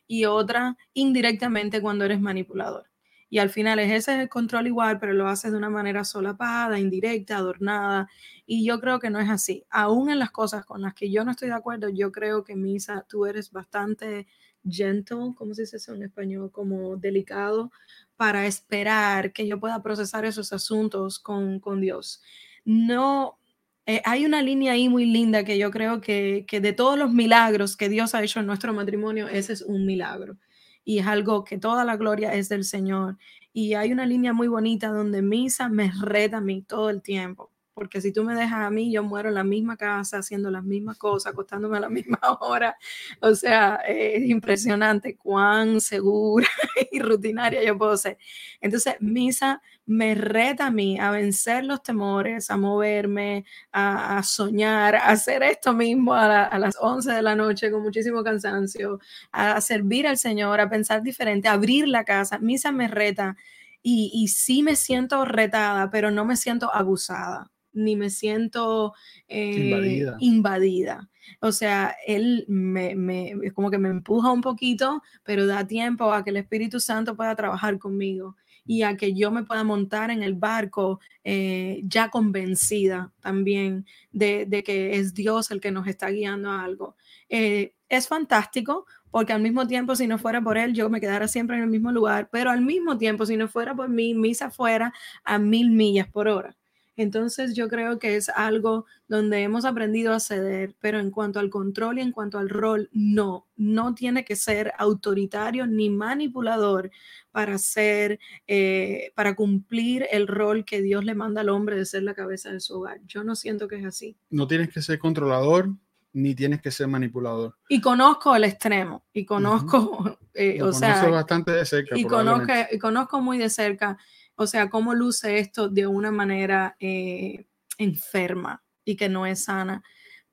[0.08, 2.90] y otra indirectamente cuando eres manipulador.
[3.30, 6.80] Y al final es ese el control igual, pero lo haces de una manera solapada,
[6.80, 8.08] indirecta, adornada.
[8.46, 9.66] Y yo creo que no es así.
[9.70, 12.56] Aún en las cosas con las que yo no estoy de acuerdo, yo creo que
[12.56, 14.28] Misa, tú eres bastante
[14.68, 16.52] gentle, ¿cómo se dice eso en español?
[16.52, 17.72] Como delicado
[18.16, 22.22] para esperar que yo pueda procesar esos asuntos con, con Dios.
[22.64, 23.40] No,
[23.86, 27.12] eh, hay una línea ahí muy linda que yo creo que, que, de todos los
[27.12, 30.38] milagros que Dios ha hecho en nuestro matrimonio, ese es un milagro.
[30.84, 33.18] Y es algo que toda la gloria es del Señor.
[33.54, 37.52] Y hay una línea muy bonita donde Misa me reta a mí todo el tiempo
[37.76, 40.64] porque si tú me dejas a mí, yo muero en la misma casa, haciendo las
[40.64, 42.78] mismas cosas, acostándome a la misma hora.
[43.20, 46.48] O sea, es impresionante cuán segura
[46.92, 48.18] y rutinaria yo puedo ser.
[48.62, 55.10] Entonces, Misa me reta a mí a vencer los temores, a moverme, a, soñar, a
[55.10, 59.00] hacer esto mismo a, a, las 11 de la noche con muchísimo cansancio,
[59.32, 62.40] a servir al Señor, a pensar diferente, a abrir la casa.
[62.40, 63.36] Misa me reta
[63.84, 68.94] y, y sí me siento retada, pero no me siento abusada ni me siento
[69.28, 71.10] eh, invadida.
[71.40, 76.24] O sea, él me, me, como que me empuja un poquito, pero da tiempo a
[76.24, 80.24] que el Espíritu Santo pueda trabajar conmigo y a que yo me pueda montar en
[80.24, 86.10] el barco eh, ya convencida también de, de, que es Dios el que nos está
[86.10, 86.96] guiando a algo.
[87.30, 91.28] Eh, es fantástico porque al mismo tiempo, si no fuera por él, yo me quedara
[91.28, 94.52] siempre en el mismo lugar, pero al mismo tiempo, si no fuera por mí, misa
[94.52, 96.56] fuera a mil millas por hora.
[96.98, 101.50] Entonces yo creo que es algo donde hemos aprendido a ceder, pero en cuanto al
[101.50, 106.92] control y en cuanto al rol, no, no tiene que ser autoritario ni manipulador
[107.32, 112.04] para ser, eh, para cumplir el rol que Dios le manda al hombre de ser
[112.04, 113.02] la cabeza de su hogar.
[113.06, 114.18] Yo no siento que es así.
[114.30, 115.70] No tienes que ser controlador
[116.16, 117.58] ni tienes que ser manipulador.
[117.68, 121.98] Y conozco el extremo, y conozco, eh, o sea, bastante de cerca.
[121.98, 123.98] Y conozco, y conozco muy de cerca
[124.36, 127.46] o sea, cómo luce esto de una manera eh,
[127.78, 129.84] enferma y que no es sana.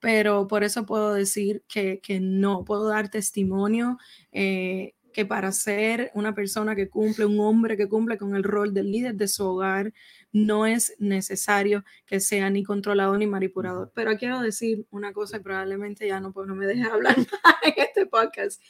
[0.01, 3.99] Pero por eso puedo decir que, no, puedo dar testimonio
[4.33, 8.75] eh, que para ser una persona que cumple, un hombre que cumple con el rol
[8.75, 9.93] del líder de su hogar,
[10.33, 13.93] no es necesario que sea ni controlador ni manipulador.
[13.95, 17.55] Pero quiero decir una cosa y probablemente ya no, pues no me deje hablar más
[17.63, 18.61] en este podcast.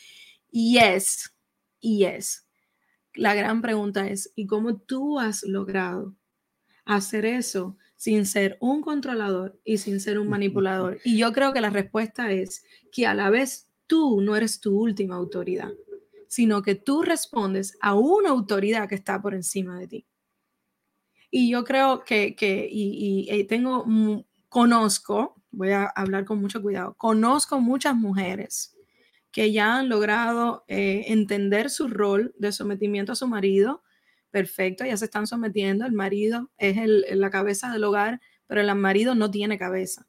[0.50, 1.32] Yes,
[1.80, 2.46] yes,
[3.14, 6.14] la gran pregunta es, ¿y cómo tú has logrado
[6.84, 10.98] hacer eso sin ser un controlador y sin ser un manipulador?
[11.04, 14.78] Y yo creo que la respuesta es que a la vez tú no eres tu
[14.78, 15.70] última autoridad,
[16.28, 20.06] sino que tú respondes a una autoridad que está por encima de ti.
[21.30, 23.86] Y yo creo que, que y, y, tengo,
[24.48, 28.71] conozco, voy a hablar con mucho cuidado, conozco muchas mujeres
[29.32, 33.82] que ya han logrado eh, entender su rol de sometimiento a su marido.
[34.30, 35.86] Perfecto, ya se están sometiendo.
[35.86, 40.06] El marido es el, la cabeza del hogar, pero el marido no tiene cabeza.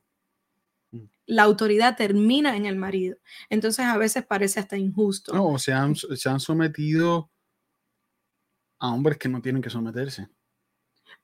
[0.91, 1.05] Mm.
[1.25, 3.17] La autoridad termina en el marido.
[3.49, 5.33] Entonces a veces parece hasta injusto.
[5.33, 7.31] No, se han, se han sometido
[8.79, 10.27] a hombres que no tienen que someterse.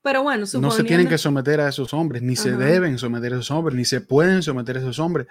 [0.02, 3.36] Pero bueno, no se tienen que someter a esos hombres, ni se deben someter a
[3.36, 5.28] esos hombres, ni se pueden someter a esos hombres,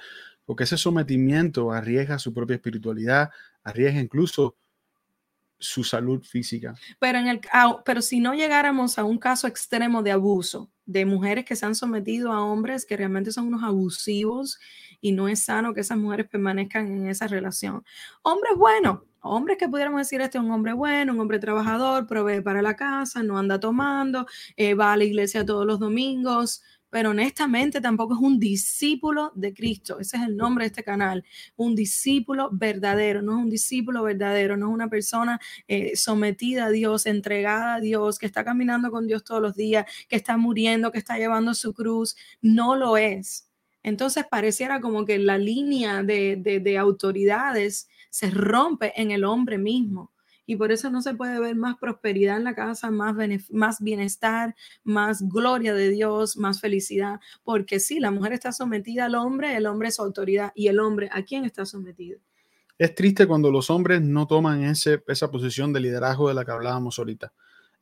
[0.48, 3.28] porque ese sometimiento arriesga su propia espiritualidad,
[3.62, 4.56] arriesga incluso
[5.58, 6.74] su salud física.
[6.98, 7.40] Pero, en el,
[7.84, 11.74] pero si no llegáramos a un caso extremo de abuso, de mujeres que se han
[11.74, 14.58] sometido a hombres que realmente son unos abusivos
[15.02, 17.84] y no es sano que esas mujeres permanezcan en esa relación.
[18.22, 22.40] Hombres buenos, hombres que pudiéramos decir, este es un hombre bueno, un hombre trabajador, provee
[22.40, 24.26] para la casa, no anda tomando,
[24.56, 29.52] eh, va a la iglesia todos los domingos, pero honestamente tampoco es un discípulo de
[29.52, 29.98] Cristo.
[30.00, 31.24] Ese es el nombre de este canal.
[31.56, 36.70] Un discípulo verdadero, no es un discípulo verdadero, no es una persona eh, sometida a
[36.70, 40.92] Dios, entregada a Dios, que está caminando con Dios todos los días, que está muriendo,
[40.92, 42.16] que está llevando su cruz.
[42.40, 43.48] No lo es.
[43.82, 50.12] Entonces pareciera como que la línea de, de autoridades se rompe en el hombre mismo
[50.48, 53.14] y por eso no se puede ver más prosperidad en la casa, más,
[53.80, 59.54] bienestar, más gloria de Dios, más felicidad, porque si la mujer está sometida al hombre,
[59.54, 62.18] el hombre es su autoridad y el hombre, ¿a quién está sometido?
[62.78, 66.52] Es triste cuando los hombres no toman ese, esa posición de liderazgo de la que
[66.52, 67.30] hablábamos ahorita.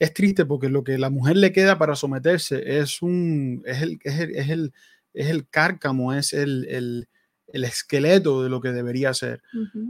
[0.00, 4.00] Es triste porque lo que la mujer le queda para someterse es un es el,
[4.02, 4.18] es
[4.50, 4.72] el,
[5.14, 7.08] es el, cárcamo, es el
[7.64, 9.42] esqueleto de lo que debería ser.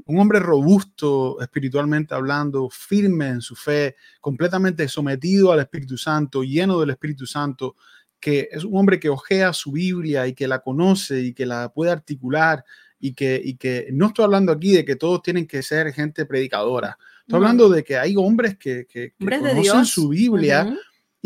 [0.05, 6.79] Un hombre robusto espiritualmente hablando, firme en su fe, completamente sometido al Espíritu Santo, lleno
[6.79, 7.77] del Espíritu Santo,
[8.21, 11.73] que es un hombre que ojea su Biblia y que la conoce y que la
[11.73, 12.65] puede articular
[12.99, 16.27] y que, y que no estoy hablando aquí de que todos tienen que ser gente
[16.27, 16.99] predicadora.
[17.21, 20.77] Estoy hablando de que hay hombres que, que, conocen su Biblia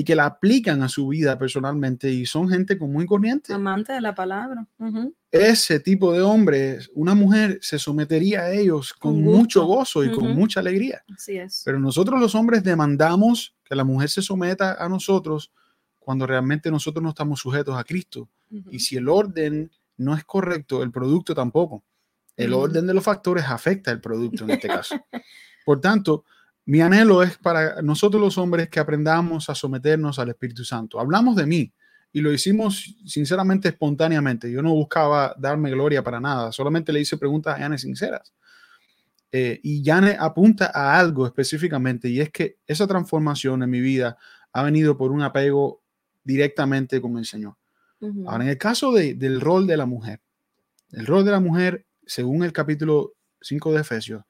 [0.01, 3.53] y que la aplican a su vida personalmente y son gente muy corriente.
[3.53, 4.67] Amante de la palabra.
[5.31, 10.35] Ese tipo de hombres, una mujer se sometería a ellos con, mucho gozo y con
[10.35, 11.05] mucha alegría.
[11.15, 11.61] Así es.
[11.67, 15.53] Pero nosotros los hombres demandamos que la mujer se someta a nosotros
[15.99, 18.27] cuando realmente nosotros no estamos sujetos a Cristo.
[18.71, 21.85] Y si el orden no es correcto, el producto tampoco.
[22.39, 24.95] El orden de los factores afecta el producto en este caso.
[25.67, 26.25] Por tanto,
[26.67, 31.01] mi anhelo es para nosotros los hombres que aprendamos a someternos al Espíritu Santo.
[31.01, 31.73] Hablamos de mí
[32.13, 34.51] y lo hicimos sinceramente espontáneamente.
[34.51, 38.33] Yo no buscaba darme gloria para nada, solamente le hice preguntas a Yane sinceras.
[39.33, 44.19] Eh, y Yane apunta a algo específicamente y es que esa transformación en mi vida
[44.53, 45.83] ha venido por un apego
[46.25, 47.57] directamente con el Señor.
[48.27, 50.21] Ahora, en el caso del rol de la mujer,
[50.93, 54.25] el rol de la mujer, según el capítulo 5 de Efesios,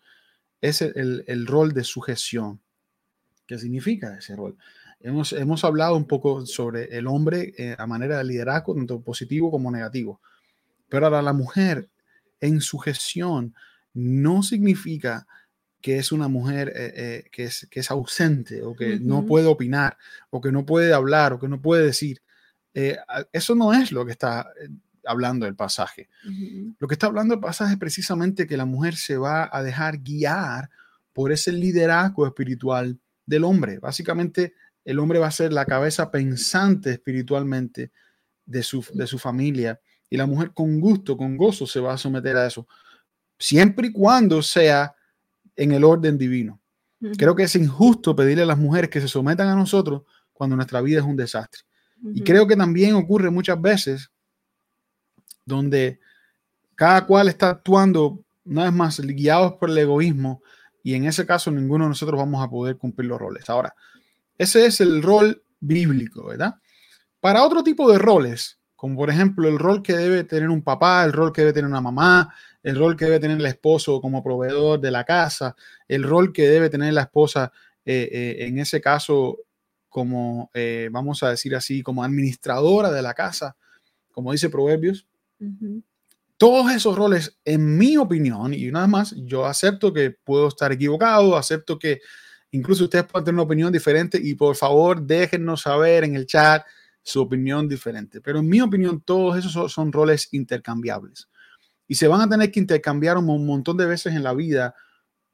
[0.61, 2.61] es el, rol de sujeción.
[3.47, 4.57] ¿Qué significa ese rol?
[5.01, 9.51] Hemos, hemos hablado un poco sobre el hombre eh, a manera de liderazgo, tanto positivo
[9.51, 10.21] como negativo.
[10.89, 11.89] Pero ahora la mujer
[12.41, 13.55] en sujeción
[13.95, 15.27] no significa
[15.81, 19.47] que es una mujer eh, eh, que, es, que es ausente o que no puede
[19.47, 19.97] opinar
[20.29, 22.23] o que no puede hablar o que no puede decir.
[23.33, 24.53] eso no es lo que está
[25.11, 26.09] hablando el pasaje.
[26.79, 29.99] Lo que está hablando el pasaje es precisamente que la mujer se va a dejar
[29.99, 30.71] guiar
[31.13, 33.79] por ese liderazgo espiritual del hombre.
[33.79, 34.55] Básicamente,
[34.85, 37.93] el hombre va a ser la cabeza pensante espiritualmente
[38.47, 41.99] de su, de su familia y la mujer con gusto, con gozo se va a
[41.99, 42.67] someter a eso,
[43.39, 44.95] siempre y cuando sea
[45.55, 46.61] en el orden divino.
[47.17, 50.03] Creo que es injusto pedirle a las mujeres que se sometan a nosotros
[50.33, 51.63] cuando nuestra vida es un desastre.
[52.15, 54.11] Y creo que también ocurre muchas veces
[55.51, 56.01] donde
[56.75, 60.43] cada cual está actuando, una vez más, guiados por el egoísmo,
[60.83, 63.51] y en ese caso ninguno de nosotros vamos a poder cumplir los roles.
[63.51, 63.75] Ahora,
[64.39, 66.55] ese es el rol bíblico, ¿verdad?
[67.21, 71.05] Para otro tipo de roles, como por ejemplo el rol que debe tener un papá,
[71.05, 74.23] el rol que debe tener una mamá, el rol que debe tener el esposo como
[74.23, 75.55] proveedor de la casa,
[75.87, 77.53] el rol que debe tener la esposa
[77.85, 79.39] eh, eh, en ese caso
[79.91, 83.57] como, eh, vamos a decir así, como administradora de la casa,
[84.13, 85.07] como dice Proverbios,
[86.37, 91.37] todos esos roles, en mi opinión, y nada más, yo acepto que puedo estar equivocado,
[91.37, 92.01] acepto que
[92.51, 96.65] incluso ustedes pueden tener una opinión diferente y por favor déjenos saber en el chat
[97.03, 98.21] su opinión diferente.
[98.21, 101.29] Pero en mi opinión, todos esos son, roles intercambiables
[101.87, 104.75] y se van a tener que intercambiar un montón de veces en la vida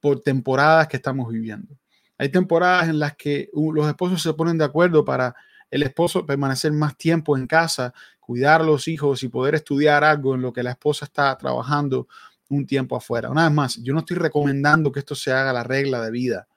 [0.01, 1.79] por temporadas que estamos viviendo.
[2.19, 5.37] Hay temporadas en las que los esposos se ponen de acuerdo para
[5.71, 10.35] el esposo permanecer más tiempo en casa, cuidar a los hijos y poder estudiar algo
[10.35, 12.09] en lo que la esposa está trabajando
[12.49, 13.31] un tiempo afuera.
[13.31, 16.49] Una vez más, yo no estoy recomendando que esto se haga la regla de vida.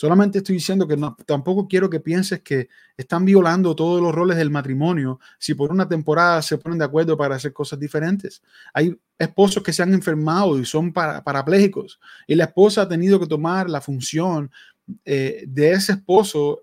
[0.00, 4.38] Solamente estoy diciendo que no, tampoco quiero que pienses que están violando todos los roles
[4.38, 8.40] del matrimonio si por una temporada se ponen de acuerdo para hacer cosas diferentes.
[8.72, 13.20] Hay esposos que se han enfermado y son para, parapléjicos y la esposa ha tenido
[13.20, 14.50] que tomar la función
[15.04, 16.62] eh, de ese esposo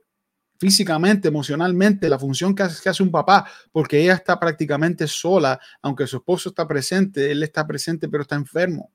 [0.60, 6.08] físicamente, emocionalmente, la función que hace, que un papá, porque ella está prácticamente sola, aunque
[6.08, 8.92] su esposo está presente, él está presente, pero está enfermo.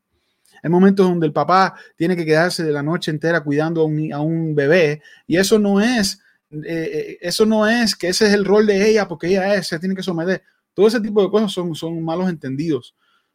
[0.62, 4.54] Hay momentos donde el papá tiene que quedarse de la noche entera cuidando a un,
[4.54, 8.66] bebé y eso no es, eh, eh, eso no es que ese es el rol
[8.66, 10.42] de ella porque ella es, se tiene que someter.
[10.74, 12.94] Todo ese tipo de cosas son malos entendidos.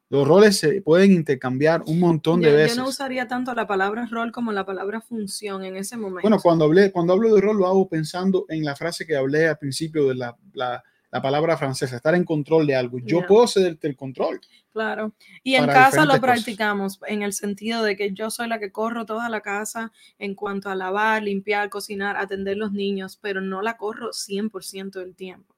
[0.09, 2.77] Los roles se pueden intercambiar un montón de veces.
[2.77, 6.21] Yo no usaría tanto la palabra rol como la palabra función en ese momento.
[6.21, 9.47] Bueno, cuando, hablé, cuando hablo de rol lo hago pensando en la frase que hablé
[9.47, 10.81] al principio de la, la,
[11.11, 12.99] la palabra francesa, estar en control de algo.
[12.99, 14.39] Yo puedo ceder el control.
[14.71, 15.13] Claro.
[15.43, 19.05] Y en casa lo practicamos en el sentido de que yo soy la que corro
[19.05, 23.75] toda la casa en cuanto a lavar, limpiar, cocinar, atender los niños, pero no la
[23.75, 25.56] corro 100% del tiempo.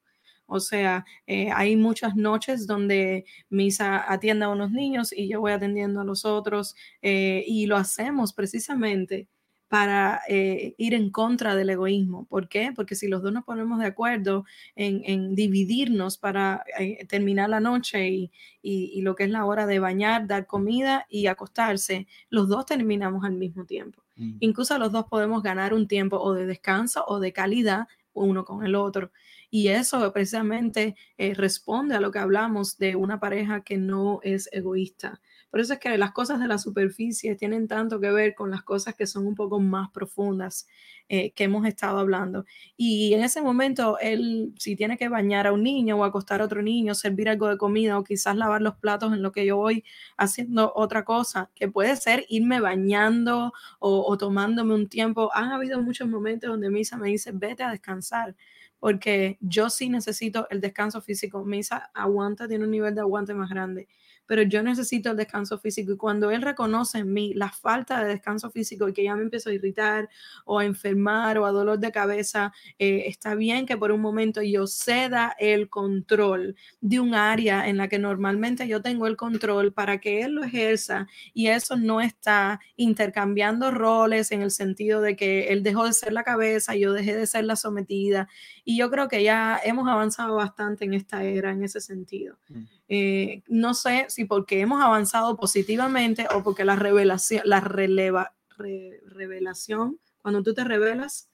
[0.49, 5.51] O sea, eh, hay muchas noches donde Misa atiende a unos niños y yo voy
[5.51, 9.27] atendiendo a los otros eh, y lo hacemos precisamente
[9.67, 12.25] para eh, ir en contra del egoísmo.
[12.25, 12.71] ¿Por qué?
[12.75, 14.43] Porque si los dos nos ponemos de acuerdo
[14.75, 16.63] en, dividirnos para
[17.07, 18.31] terminar la noche y,
[18.63, 23.23] y, lo que es la hora de bañar, dar comida y acostarse, los dos terminamos
[23.23, 24.01] al mismo tiempo.
[24.39, 28.65] Incluso los dos podemos ganar un tiempo o de descanso o de calidad uno con
[28.65, 29.11] el otro.
[29.51, 34.49] Y eso precisamente eh, responde a lo que hablamos de una pareja que no es
[34.51, 35.21] egoísta.
[35.49, 38.63] Por eso es que las cosas de la superficie tienen tanto que ver con las
[38.63, 40.67] cosas que son un poco más profundas
[41.07, 42.45] eh, que hemos estado hablando.
[42.77, 46.45] Y en ese momento, él, si tiene que bañar a un niño o acostar a
[46.45, 49.57] otro niño, servir algo de comida o quizás lavar los platos en lo que yo
[49.57, 49.83] voy
[50.17, 55.31] haciendo otra cosa, que puede ser irme bañando o, o tomándome un tiempo.
[55.33, 58.35] Han habido muchos momentos donde Misa me dice, vete a descansar
[58.79, 61.43] porque yo sí necesito el descanso físico.
[61.43, 63.87] Misa aguanta, tiene un nivel de aguante más grande,
[64.29, 65.91] pero yo necesito el descanso físico.
[65.91, 69.23] Y cuando él reconoce en mí la falta de descanso físico y que ya me
[69.23, 70.07] empiezo a irritar
[70.45, 74.43] o a enfermar o a dolor de cabeza, eh, está bien que por un momento
[74.43, 79.73] yo ceda el control de un área en la que normalmente yo tengo el control
[79.73, 85.15] para que él lo ejerza y eso no está intercambiando roles en el sentido de
[85.15, 88.27] que él dejó de ser la cabeza, yo dejé de ser la sometida
[88.63, 92.37] y yo creo que ya hemos avanzado bastante en esta era en ese sentido.
[92.49, 92.78] Mm.
[92.89, 99.99] Eh, no sé si porque hemos avanzado positivamente o porque la revelación, la releva, revelación,
[100.21, 101.28] cuando tú te revelas,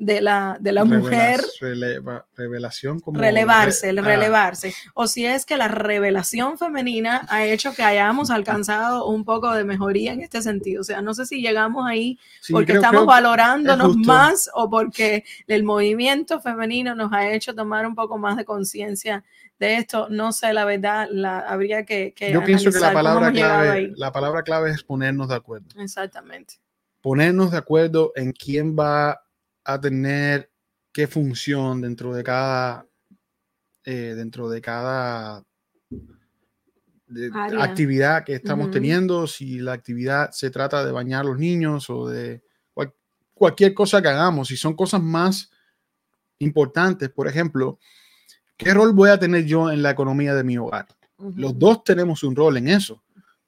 [0.00, 1.42] de la, de la mujer.
[2.36, 4.00] revelación como relevarse, ah.
[4.00, 4.74] relevarse.
[4.94, 9.62] O si es que la revelación femenina ha hecho que hayamos alcanzado un poco de
[9.62, 10.80] mejoría en este sentido.
[10.80, 12.18] O sea, no sé si llegamos ahí
[12.50, 18.16] porque estamos valorándonos más o porque el movimiento femenino nos ha hecho tomar un poco
[18.16, 19.22] más de conciencia
[19.58, 20.08] de esto.
[20.08, 24.10] No sé, la verdad, la, habría que, que Yo pienso que la palabra clave, la
[24.12, 25.68] palabra clave es ponernos de acuerdo.
[25.78, 26.54] Exactamente.
[27.02, 29.20] Ponernos de acuerdo en quién va
[29.64, 30.50] a tener
[30.92, 32.86] qué función dentro de cada
[33.84, 35.42] eh, dentro de cada
[37.58, 42.06] actividad que estamos teniendo, si la actividad se trata de bañar a los niños o
[42.06, 42.42] de
[43.34, 45.50] cualquier cosa que hagamos, si son cosas más
[46.40, 47.78] importantes, por ejemplo,
[48.58, 50.86] ¿qué rol voy a tener yo en la economía de mi hogar?
[51.16, 53.02] Los dos tenemos un rol en eso,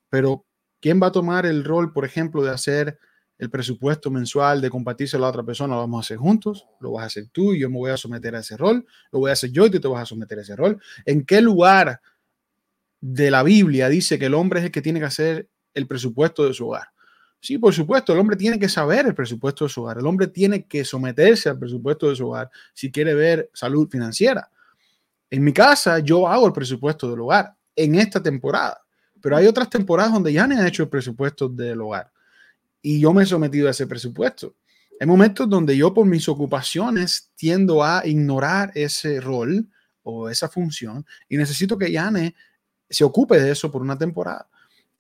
[0.09, 0.47] pero
[0.81, 2.99] ¿quién va a tomar el rol, por ejemplo, de hacer
[3.43, 6.93] el presupuesto mensual de compartirse a la otra persona, lo vamos a hacer juntos, lo
[6.93, 9.31] vas a hacer tú y yo me voy a someter a ese rol, lo voy
[9.31, 10.81] a hacer yo y tú te vas a someter a ese rol.
[11.05, 12.01] ¿En qué lugar
[13.01, 16.47] de la Biblia dice que el hombre es el que tiene que hacer el presupuesto
[16.47, 16.87] de su hogar?
[17.41, 20.29] Sí, por supuesto, el hombre tiene que saber el presupuesto de su hogar, el hombre
[20.29, 24.49] tiene que someterse al presupuesto de su hogar si quiere ver salud financiera.
[25.29, 28.81] En mi casa yo hago el presupuesto del hogar en esta temporada,
[29.21, 32.13] pero hay otras temporadas donde ya no han hecho el presupuesto del hogar
[32.83, 34.57] y yo me he sometido a ese presupuesto.
[35.01, 39.69] Hay momentos donde yo por mis ocupaciones tiendo a ignorar ese rol
[40.03, 42.35] o esa función y necesito que Yane
[42.91, 44.49] se ocupe de eso por una temporada.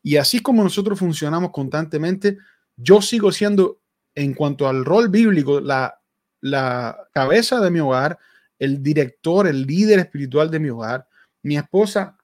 [0.02, 2.38] Y así como nosotros funcionamos constantemente,
[2.76, 3.80] yo sigo siendo,
[4.14, 6.00] en cuanto al rol bíblico, la,
[6.40, 8.18] la cabeza de mi hogar,
[8.58, 11.06] el director, el líder espiritual de mi hogar.
[11.42, 12.16] Mi esposa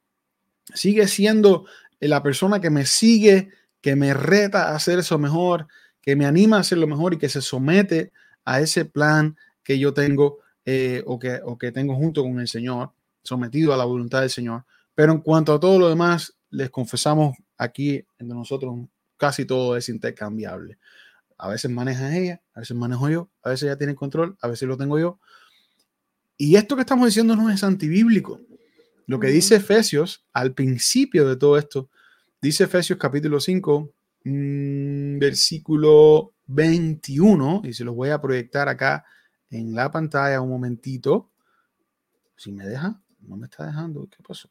[0.75, 1.67] sigue siendo
[2.01, 3.51] la persona que me sigue
[3.81, 5.67] que me reta a hacer eso mejor,
[6.01, 8.13] que me anima a hacerlo mejor y que se somete
[8.45, 12.49] a ese plan que yo tengo eh, o, que, o que tengo junto con el
[12.49, 14.65] Señor, sometido a la voluntad del Señor.
[14.95, 19.89] Pero en cuanto a todo lo demás, les confesamos aquí entre nosotros, casi todo es
[19.89, 20.79] intercambiable.
[21.37, 24.69] A veces maneja ella, a veces manejo yo, a veces ella tiene control, a veces
[24.69, 25.21] lo tengo yo.
[26.37, 28.41] Y esto que estamos diciendo no es antibíblico.
[29.07, 31.91] Lo que dice Efesios al principio de todo esto,
[32.41, 33.93] dice Efesios capítulo 5,
[34.25, 39.05] mm, versículo 21, y se los voy a proyectar acá
[39.51, 41.31] en la pantalla un momentito.
[42.37, 44.09] Si me deja, no me está dejando.
[44.09, 44.49] ¿Qué pasó?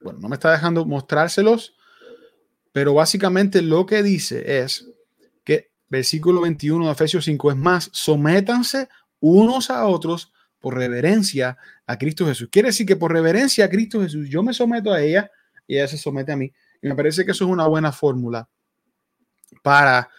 [0.00, 1.76] Bueno, no me está dejando mostrárselos,
[2.72, 4.88] pero básicamente lo que dice es
[5.44, 8.88] que versículo 21 de Efesios 5 es más, sométanse
[9.20, 12.48] unos a otros por reverencia a Cristo Jesús.
[12.50, 15.30] Quiere decir que por reverencia a Cristo Jesús yo me someto a ella
[15.72, 16.52] y ella se somete a mí.
[16.82, 18.46] Y me parece que eso es una buena fórmula
[19.62, 20.10] para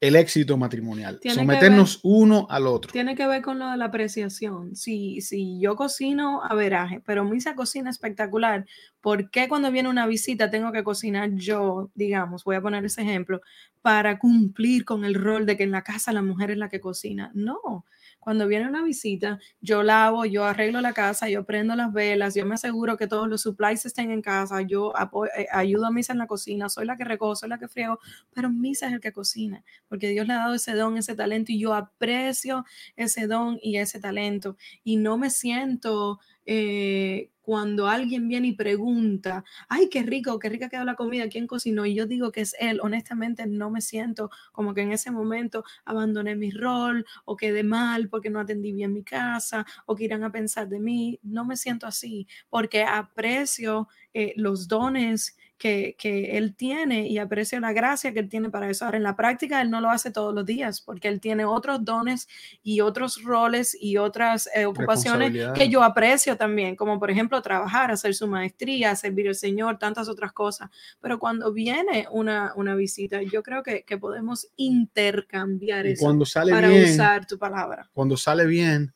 [0.00, 1.18] el éxito matrimonial.
[1.32, 2.92] someternos uno al otro.
[2.92, 4.76] Tiene que ver con lo de la apreciación.
[4.76, 8.66] Si, si yo cocino a veraje, pero Misa cocina espectacular,
[9.00, 13.00] ¿por qué cuando viene una visita tengo que cocinar yo, digamos, voy a poner ese
[13.00, 13.40] ejemplo,
[13.80, 16.82] para cumplir con el rol de que en la casa la mujer es la que
[16.82, 17.30] cocina?
[17.32, 17.86] No,
[18.24, 22.46] cuando viene una visita, yo lavo, yo arreglo la casa, yo prendo las velas, yo
[22.46, 24.94] me aseguro que todos los supplies estén en casa, yo
[25.36, 27.98] eh, ayudo a Misa en la cocina, soy la que recojo, soy la que friego,
[28.32, 31.52] pero Misa es el que cocina, porque Dios le ha dado ese don, ese talento
[31.52, 32.64] y yo aprecio
[32.96, 39.44] ese don y ese talento y no me siento eh, cuando alguien viene y pregunta,
[39.68, 41.84] ay, qué rico, qué rica quedó la comida, ¿quién cocinó?
[41.84, 45.62] Y yo digo que es él, honestamente no me siento como que en ese momento
[45.84, 50.24] abandoné mi rol o quedé mal porque no atendí bien mi casa o que irán
[50.24, 51.20] a pensar de mí.
[51.22, 55.94] No me siento así porque aprecio eh, los dones que,
[56.36, 58.84] él tiene y aprecio la gracia que él tiene para eso.
[58.84, 61.84] Ahora, en la práctica, él no lo hace todos los días porque él tiene otros
[61.84, 62.28] dones
[62.62, 67.90] y otros roles y otras eh, ocupaciones que yo aprecio también, como por ejemplo trabajar,
[67.90, 70.70] hacer su maestría, servir al Señor, tantas otras cosas.
[71.00, 76.52] Pero cuando viene una, una visita, yo creo que, que podemos intercambiar eso cuando sale
[76.52, 77.88] para bien, usar tu palabra.
[77.92, 78.92] Cuando sale bien,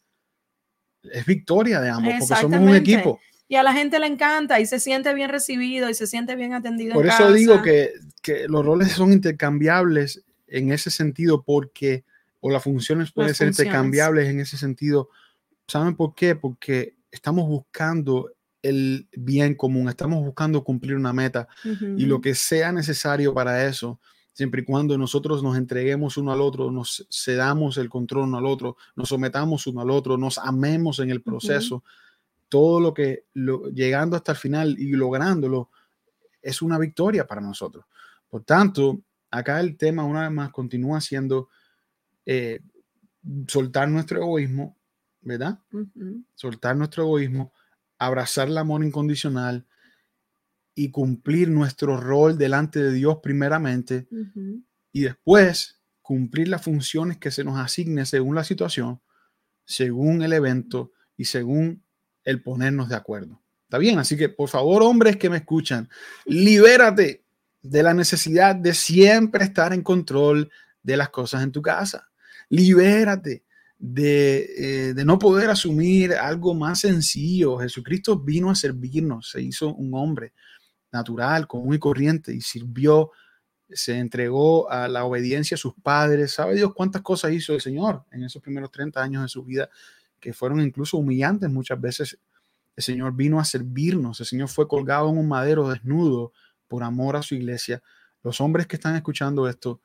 [1.02, 4.66] es victoria de ambos, porque somos un equipo y a la gente le encanta y
[4.66, 6.94] se siente bien recibido y se siente bien atendido.
[6.94, 7.92] Por eso digo que,
[8.22, 12.04] que, los roles son intercambiables en ese sentido porque,
[12.40, 15.08] o las funciones pueden ser intercambiables en ese sentido.
[15.66, 16.36] ¿Saben por qué?
[16.36, 18.30] Porque estamos buscando
[18.60, 21.48] el bien común, estamos buscando cumplir una meta
[21.96, 24.00] y lo que sea necesario para eso,
[24.32, 28.46] siempre y cuando nosotros nos entreguemos uno al otro, nos cedamos el control uno al
[28.46, 31.82] otro, nos sometamos uno al otro, nos amemos en el proceso
[32.48, 33.26] todo lo que,
[33.74, 35.70] llegando hasta el final y lográndolo,
[36.42, 37.84] es una victoria para nosotros.
[38.28, 41.48] Por tanto, acá el tema una vez más continúa siendo
[42.24, 42.60] eh,
[43.46, 44.76] soltar nuestro egoísmo,
[45.20, 45.58] ¿verdad?
[46.34, 47.52] Soltar nuestro egoísmo,
[47.98, 49.66] abrazar el amor incondicional
[50.74, 54.06] y cumplir nuestro rol delante de Dios primeramente
[54.92, 59.00] y después cumplir las funciones que se nos asigne según la situación,
[59.64, 61.82] según el evento y según
[62.28, 63.40] el ponernos de acuerdo.
[63.64, 63.98] ¿Está bien?
[63.98, 65.88] Así que, por favor, hombres que me escuchan,
[66.26, 67.24] libérate
[67.62, 70.50] de la necesidad de siempre estar en control
[70.82, 72.10] de las cosas en tu casa.
[72.50, 73.44] Libérate
[73.78, 77.56] de, eh, de, no poder asumir algo más sencillo.
[77.56, 80.34] Jesucristo vino a servirnos, se hizo un hombre
[80.92, 83.10] natural, común y corriente y sirvió,
[83.70, 86.32] se entregó a la obediencia a sus padres.
[86.32, 89.70] ¿Sabe Dios cuántas cosas hizo el Señor en esos primeros 30 años de su vida?
[90.20, 92.18] Que fueron incluso humillantes muchas veces.
[92.76, 96.32] El Señor vino a servirnos, el Señor fue colgado en un madero desnudo
[96.68, 97.82] por amor a su iglesia.
[98.22, 99.80] Los hombres que están escuchando esto,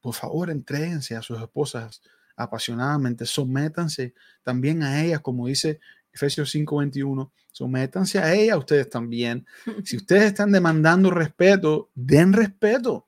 [0.00, 2.00] por favor, entréguense a sus esposas
[2.36, 5.80] apasionadamente, sométanse también a ellas, como dice
[6.12, 9.46] Efesios 5:21, sométanse a ellas ustedes también.
[9.84, 13.06] Si ustedes están demandando respeto, den respeto,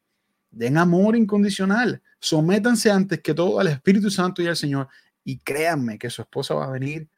[0.50, 4.88] den amor incondicional, sométanse antes que todo al Espíritu Santo y al Señor
[5.28, 7.10] y créanme que su esposa va a venir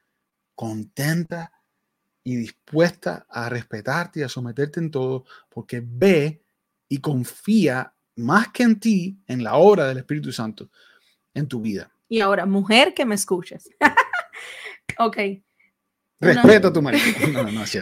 [0.57, 1.53] contenta
[2.24, 6.43] y dispuesta a respetarte y a someterte en todo, porque ve
[6.89, 10.73] y confía más que en ti, en la obra del Espíritu Santo
[11.35, 11.93] en tu vida.
[12.09, 13.70] Y ahora, mujer que me escuches.
[14.99, 15.16] ok.
[16.19, 17.05] Respeta a tu marido.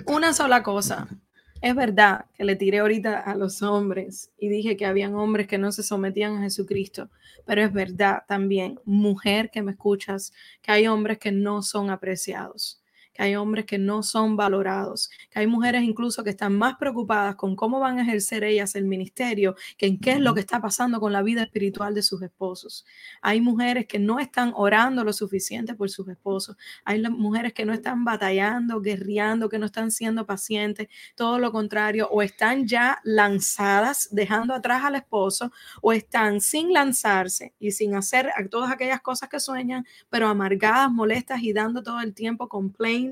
[0.08, 1.08] Una sola cosa.
[1.60, 5.58] Es verdad que le tiré ahorita a los hombres y dije que habían hombres que
[5.58, 7.10] no se sometían a Jesucristo,
[7.46, 10.32] pero es verdad también, mujer que me escuchas,
[10.62, 12.80] que hay hombres que no son apreciados
[13.18, 17.34] que hay hombres que no son valorados, que hay mujeres incluso que están más preocupadas
[17.34, 20.60] con cómo van a ejercer ellas el ministerio que en qué es lo que está
[20.60, 22.86] pasando con la vida espiritual de sus esposos.
[23.20, 26.56] Hay mujeres que no están orando lo suficiente por sus esposos.
[26.84, 30.86] Hay mujeres que no están batallando, guerreando, que no están siendo pacientes,
[31.16, 35.50] todo lo contrario, o están ya lanzadas, dejando atrás al esposo,
[35.82, 41.42] o están sin lanzarse y sin hacer todas aquellas cosas que sueñan, pero amargadas, molestas
[41.42, 42.48] y dando todo el tiempo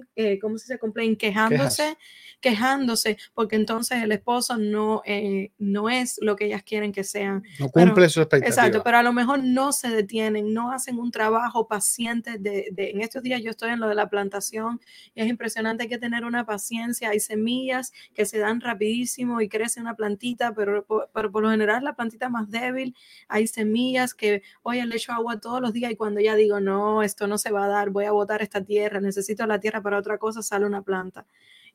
[0.01, 1.16] complain, eh, ¿cómo se dice complain?
[1.16, 1.97] Quejándose,
[2.40, 7.43] quejándose, porque entonces el esposo no, eh, no es lo que ellas quieren que sean.
[7.59, 8.48] No cumple su expectativa.
[8.48, 12.90] Exacto, pero a lo mejor no se detienen, no hacen un trabajo paciente de, de,
[12.90, 14.81] en estos días yo estoy en lo de la plantación
[15.14, 19.48] y es impresionante, hay que tener una paciencia, hay semillas que se dan rapidísimo y
[19.48, 22.94] crece una plantita, pero, pero por lo general la plantita más débil,
[23.28, 27.02] hay semillas que, oye, le echo agua todos los días y cuando ya digo, no,
[27.02, 29.98] esto no se va a dar, voy a botar esta tierra, necesito la tierra para
[30.00, 31.24] otra cosa, sale una planta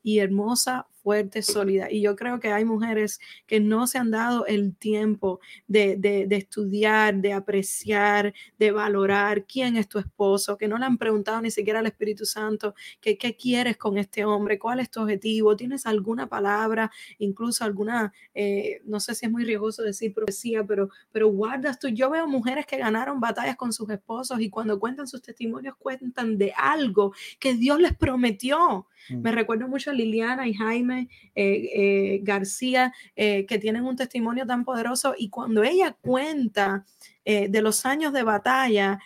[0.03, 1.91] y hermosa, fuerte, sólida.
[1.91, 6.35] Y yo creo que hay mujeres que no se han dado el tiempo de, de,
[6.35, 11.51] estudiar, de apreciar, de valorar quién es tu esposo, que no le han preguntado ni
[11.51, 15.85] siquiera al Espíritu Santo que qué quieres con este hombre, cuál es tu objetivo, tienes
[15.85, 21.29] alguna palabra, incluso alguna, eh, no sé si es muy riesgoso decir profecía, pero, pero
[21.29, 21.87] guardas tú.
[21.87, 26.37] Yo veo mujeres que ganaron batallas con sus esposos y cuando cuentan sus testimonios cuentan
[26.37, 28.87] de algo que Dios les prometió.
[29.09, 29.35] Me mm.
[29.35, 34.63] recuerdo mucho a Liliana y Jaime eh, eh, García, eh, que tienen un testimonio tan
[34.63, 36.85] poderoso y cuando ella cuenta
[37.23, 38.99] de los años de batalla,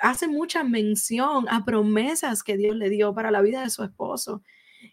[0.00, 4.42] hace mucha mención a promesas que Dios le dio para la vida de su esposo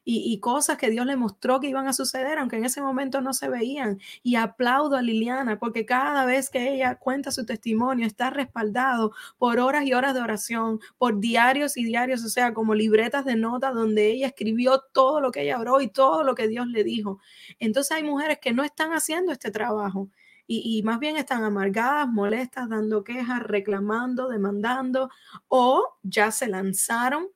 [0.04, 3.34] y, cosas que Dios le mostró que iban a suceder, aunque en ese momento no
[3.34, 4.00] se veían.
[4.24, 9.60] Y aplaudo a Liliana porque cada vez que ella cuenta su testimonio está respaldado por
[9.60, 13.74] horas y horas de oración, por diarios y diarios, o sea, como libretas de notas
[13.74, 17.20] donde ella escribió todo lo que ella oró y todo lo que Dios le dijo.
[17.60, 20.10] Entonces hay mujeres que no están haciendo este trabajo.
[20.54, 25.10] Y, más bien están amargadas, molestas, dando quejas, reclamando, demandando,
[25.48, 27.30] o ya se lanzaron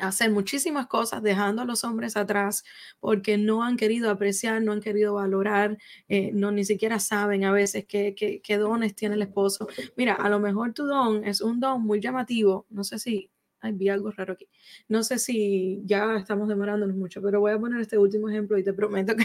[0.00, 2.64] hacer muchísimas cosas dejando a los hombres atrás
[3.00, 5.78] porque no han querido apreciar, no han querido valorar,
[6.08, 9.68] eh, no ni siquiera saben a veces qué, qué, qué, dones tiene el esposo.
[9.96, 13.72] Mira, a lo mejor tu don es un don muy llamativo, no sé si, ay,
[13.72, 14.48] vi algo raro aquí,
[14.88, 18.64] no sé si ya estamos demorándonos mucho, pero voy a poner este último ejemplo y
[18.64, 19.24] te prometo que...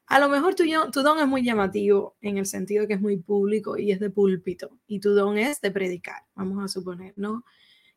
[0.10, 3.18] A lo mejor tu, tu don es muy llamativo en el sentido que es muy
[3.18, 7.46] público y es de púlpito, y tu don es de predicar, vamos a suponer, ¿no?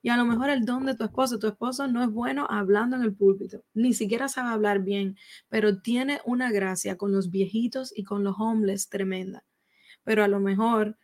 [0.03, 2.97] Y a lo mejor el don de tu esposo, tu esposo no es bueno hablando
[2.97, 5.16] en el púlpito, ni siquiera sabe hablar bien,
[5.49, 9.45] pero tiene una gracia con los viejitos y con los hombres tremenda.
[10.05, 10.99] Pero a lo mejor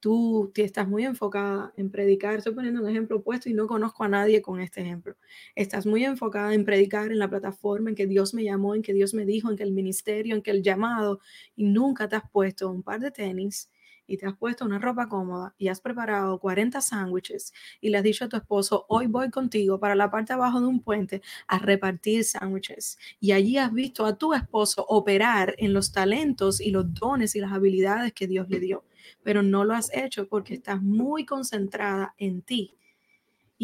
[0.00, 4.08] tú estás muy enfocada en predicar, estoy poniendo un ejemplo opuesto y no conozco a
[4.08, 5.16] nadie con este ejemplo.
[5.56, 8.92] Estás muy enfocada en predicar en la plataforma en que Dios me llamó, en que
[8.92, 11.20] Dios me dijo, en que el ministerio, en que el llamado,
[11.56, 13.70] y nunca te has puesto un par de tenis
[14.06, 18.04] y te has puesto una ropa cómoda y has preparado 40 sándwiches y le has
[18.04, 21.58] dicho a tu esposo, hoy voy contigo para la parte abajo de un puente a
[21.58, 22.98] repartir sándwiches.
[23.20, 27.40] Y allí has visto a tu esposo operar en los talentos y los dones y
[27.40, 28.84] las habilidades que Dios le dio,
[29.22, 32.76] pero no lo has hecho porque estás muy concentrada en ti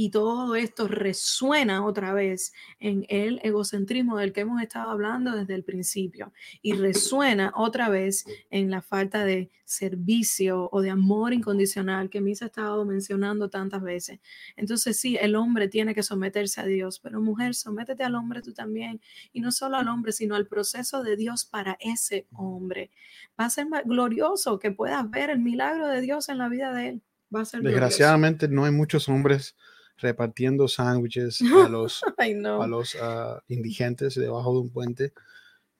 [0.02, 5.54] y todo esto resuena otra vez en el egocentrismo del que hemos estado hablando desde
[5.54, 6.32] el principio
[6.62, 12.46] y resuena otra vez en la falta de servicio o de amor incondicional que Misa
[12.46, 14.20] ha estado mencionando tantas veces.
[14.56, 18.54] Entonces sí, el hombre tiene que someterse a Dios, pero mujer, sométete al hombre tú
[18.54, 19.02] también
[19.34, 22.90] y no solo al hombre, sino al proceso de Dios para ese hombre.
[23.38, 26.88] Va a ser glorioso que puedas ver el milagro de Dios en la vida de
[26.88, 27.02] él.
[27.32, 29.56] Va a ser Desgraciadamente no hay muchos hombres
[30.00, 35.12] repartiendo sándwiches a los, a los ah, indigentes debajo de un puente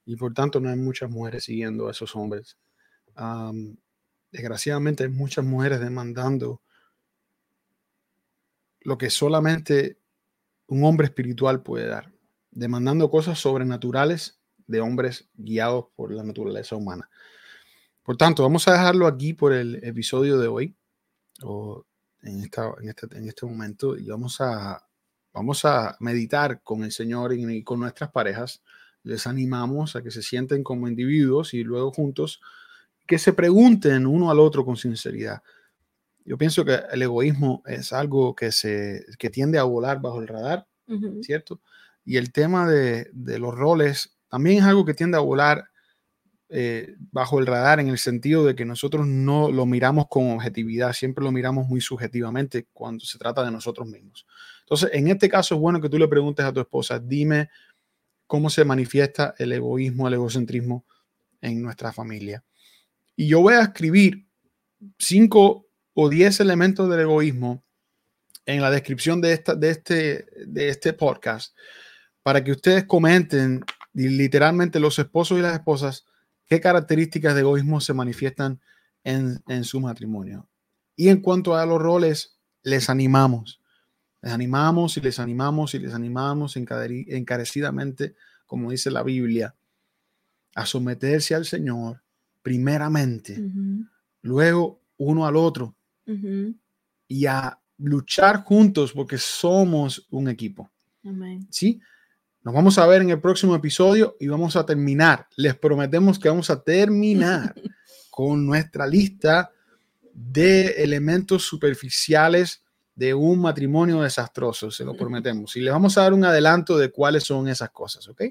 [0.04, 2.58] y por tanto no hay muchas mujeres siguiendo a esos hombres.
[4.32, 6.62] desgraciadamente hay muchas mujeres demandando
[8.80, 9.98] lo que solamente
[10.66, 12.12] un hombre espiritual puede dar,
[12.50, 17.10] demandando cosas sobrenaturales de hombres guiados por la naturaleza humana.
[18.02, 20.76] Por tanto, vamos a dejarlo aquí por el episodio de hoy,
[21.42, 21.84] o
[22.22, 24.86] en, esta, en, este, en este momento y vamos a,
[25.32, 28.62] vamos a meditar con el Señor y, con nuestras parejas.
[29.02, 32.40] Les animamos a que se sienten como individuos y luego juntos
[33.06, 35.42] que se pregunten uno al otro con sinceridad.
[36.24, 40.28] Yo pienso que el egoísmo es algo que, se, que tiende a volar bajo el
[40.28, 40.66] radar,
[41.22, 41.60] ¿cierto?
[42.04, 45.69] Y el tema de, de, los roles también es algo que tiende a volar
[46.52, 50.92] eh, bajo el radar en el sentido de que nosotros no lo miramos con objetividad,
[50.92, 54.26] siempre lo miramos muy subjetivamente cuando se trata de nosotros mismos.
[54.62, 57.50] Entonces, en este caso es bueno que tú le preguntes a tu esposa, dime
[58.26, 60.84] cómo se manifiesta el egoísmo, el egocentrismo
[61.40, 62.42] en nuestra familia.
[63.14, 64.26] Y yo voy a escribir
[64.98, 67.62] cinco o diez elementos del egoísmo
[68.44, 71.54] en la descripción de, esta, de, este, de este podcast
[72.24, 76.06] para que ustedes comenten literalmente los esposos y las esposas
[76.50, 78.60] qué características de egoísmo se manifiestan
[79.04, 80.48] en, su matrimonio.
[80.96, 83.62] Y en cuanto a los roles, les animamos.
[84.20, 88.16] Les animamos y les animamos y les animamos encarecidamente,
[88.46, 89.54] como dice la Biblia,
[90.56, 92.02] a someterse al Señor
[92.42, 93.40] primeramente,
[94.22, 95.76] luego uno al otro
[97.06, 100.68] y a luchar juntos porque somos un equipo.
[101.48, 101.80] ¿Sí?
[102.42, 105.26] Nos vamos a ver en el próximo episodio y vamos a terminar.
[105.36, 107.54] Les prometemos que vamos a terminar
[108.10, 109.50] con nuestra lista
[110.14, 112.62] de elementos superficiales
[112.94, 115.54] de un matrimonio desastroso, se lo prometemos.
[115.56, 118.22] Y les vamos a dar un adelanto de cuáles son esas cosas, ¿ok?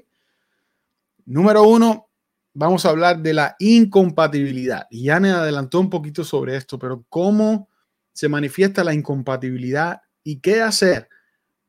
[1.26, 2.08] Número uno,
[2.52, 4.86] vamos a hablar de la incompatibilidad.
[4.90, 7.68] Y ya me adelantó un poquito sobre esto, pero cómo
[8.12, 11.08] se manifiesta la incompatibilidad y qué hacer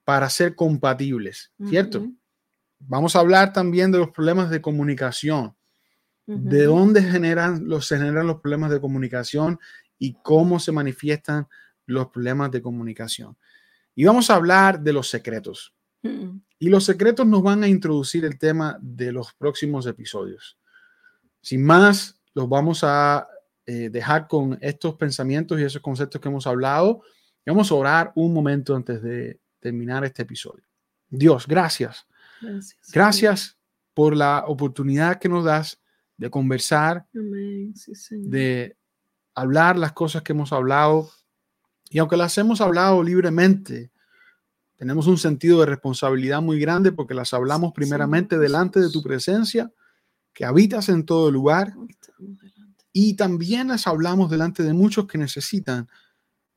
[0.03, 2.07] para ser compatibles, ¿cierto?
[2.87, 5.55] Vamos a hablar también de los problemas de comunicación,
[6.25, 9.59] de dónde generan los, generan los problemas de comunicación
[9.97, 11.47] y cómo se manifiestan
[11.85, 13.37] los problemas de comunicación.
[13.95, 15.73] Y vamos a hablar de los secretos.
[16.57, 20.57] Y los secretos nos van a introducir el tema de los próximos episodios.
[21.41, 23.27] Sin más, los vamos a
[23.65, 27.03] eh, dejar con estos pensamientos y esos conceptos que hemos hablado.
[27.45, 30.63] Y vamos a orar un momento antes de terminar este episodio.
[31.09, 32.07] Dios, gracias
[32.93, 33.57] Gracias.
[33.93, 35.81] por la oportunidad que nos das
[36.17, 38.77] de conversar, de
[39.35, 41.09] hablar las cosas que hemos hablado.
[41.89, 43.91] Y aunque las hemos hablado libremente,
[44.77, 49.71] tenemos un sentido de responsabilidad muy grande porque las hablamos primeramente delante de tu presencia,
[50.33, 51.73] que habitas en todo lugar.
[52.93, 55.87] Y también las hablamos delante de muchos que necesitan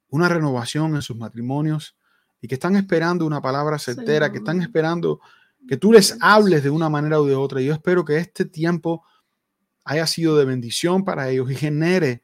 [0.09, 1.97] una renovación en sus matrimonios
[2.40, 5.20] y que están esperando una palabra certera, que están esperando
[5.68, 7.60] que tú les hables de una manera u de otra.
[7.60, 9.04] Yo espero que este tiempo
[9.84, 12.22] haya sido de bendición para ellos y genere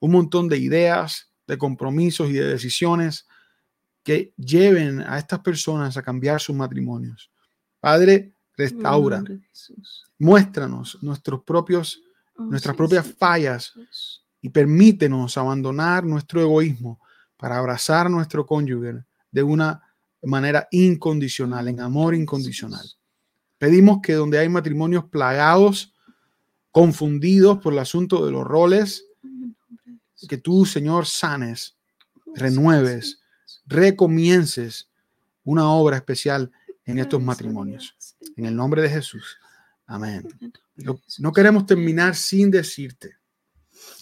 [0.00, 3.26] un montón de ideas, de compromisos y de decisiones
[4.02, 7.30] que lleven a estas personas a cambiar sus matrimonios.
[7.80, 9.22] Padre, restaura.
[10.18, 12.02] Muéstranos nuestros propios,
[12.36, 13.72] oh, nuestras propias fallas
[14.40, 17.00] y permítenos abandonar nuestro egoísmo
[17.36, 19.82] para abrazar a nuestro cónyuge de una
[20.22, 22.88] de manera incondicional, en amor incondicional.
[23.58, 25.92] Pedimos que donde hay matrimonios plagados,
[26.70, 29.04] confundidos por el asunto de los roles,
[30.28, 31.76] que tú, Señor, sanes,
[32.34, 33.20] renueves,
[33.66, 34.88] recomiences
[35.44, 36.50] una obra especial
[36.84, 37.96] en estos matrimonios.
[38.36, 39.38] En el nombre de Jesús.
[39.86, 40.26] Amén.
[41.18, 43.16] No, queremos terminar sin decirte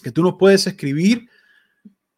[0.03, 1.27] que tú nos puedes escribir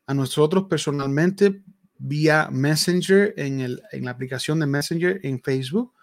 [0.05, 1.63] a nosotros personalmente
[1.97, 5.93] vía Messenger en, el, en la aplicación de Messenger en Facebook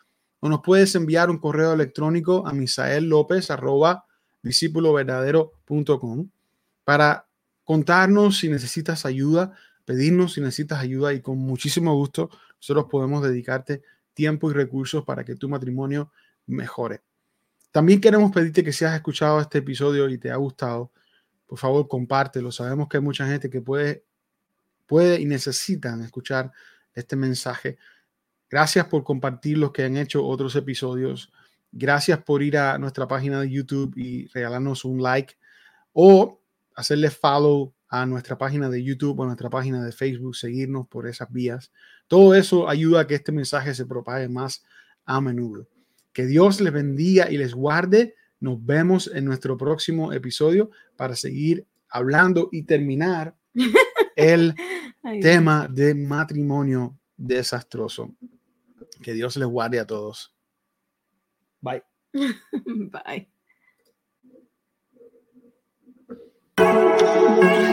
[0.40, 4.06] o nos puedes enviar un correo electrónico a misael lópez arroba
[4.42, 6.28] verdadero.com
[6.84, 7.26] para
[7.64, 9.52] contarnos si necesitas ayuda,
[9.84, 13.82] pedirnos si necesitas ayuda y con muchísimo gusto nosotros podemos dedicarte
[14.14, 16.10] tiempo y recursos para que tu matrimonio
[16.46, 17.02] mejore.
[17.70, 20.90] También queremos pedirte que si has escuchado este episodio y te ha gustado,
[21.46, 22.50] por favor compártelo.
[22.50, 24.04] Sabemos que hay mucha gente que puede
[24.90, 26.50] puede y necesitan escuchar
[26.92, 27.78] este mensaje.
[28.50, 31.32] Gracias por compartir los que han hecho otros episodios.
[31.70, 35.36] Gracias por ir a nuestra página de YouTube y regalarnos un like
[35.92, 36.42] o
[36.74, 41.30] hacerle follow a nuestra página de YouTube o nuestra página de Facebook, seguirnos por esas
[41.30, 41.70] vías.
[42.08, 44.64] Todo eso ayuda a que este mensaje se propague más
[45.04, 45.68] a menudo.
[46.12, 48.16] Que Dios les bendiga y les guarde.
[48.40, 53.36] Nos vemos en nuestro próximo episodio para seguir hablando y terminar
[54.20, 54.54] el
[55.22, 58.14] tema de matrimonio desastroso.
[59.02, 60.34] Que Dios les guarde a todos.
[61.60, 61.82] Bye.
[66.56, 67.69] Bye.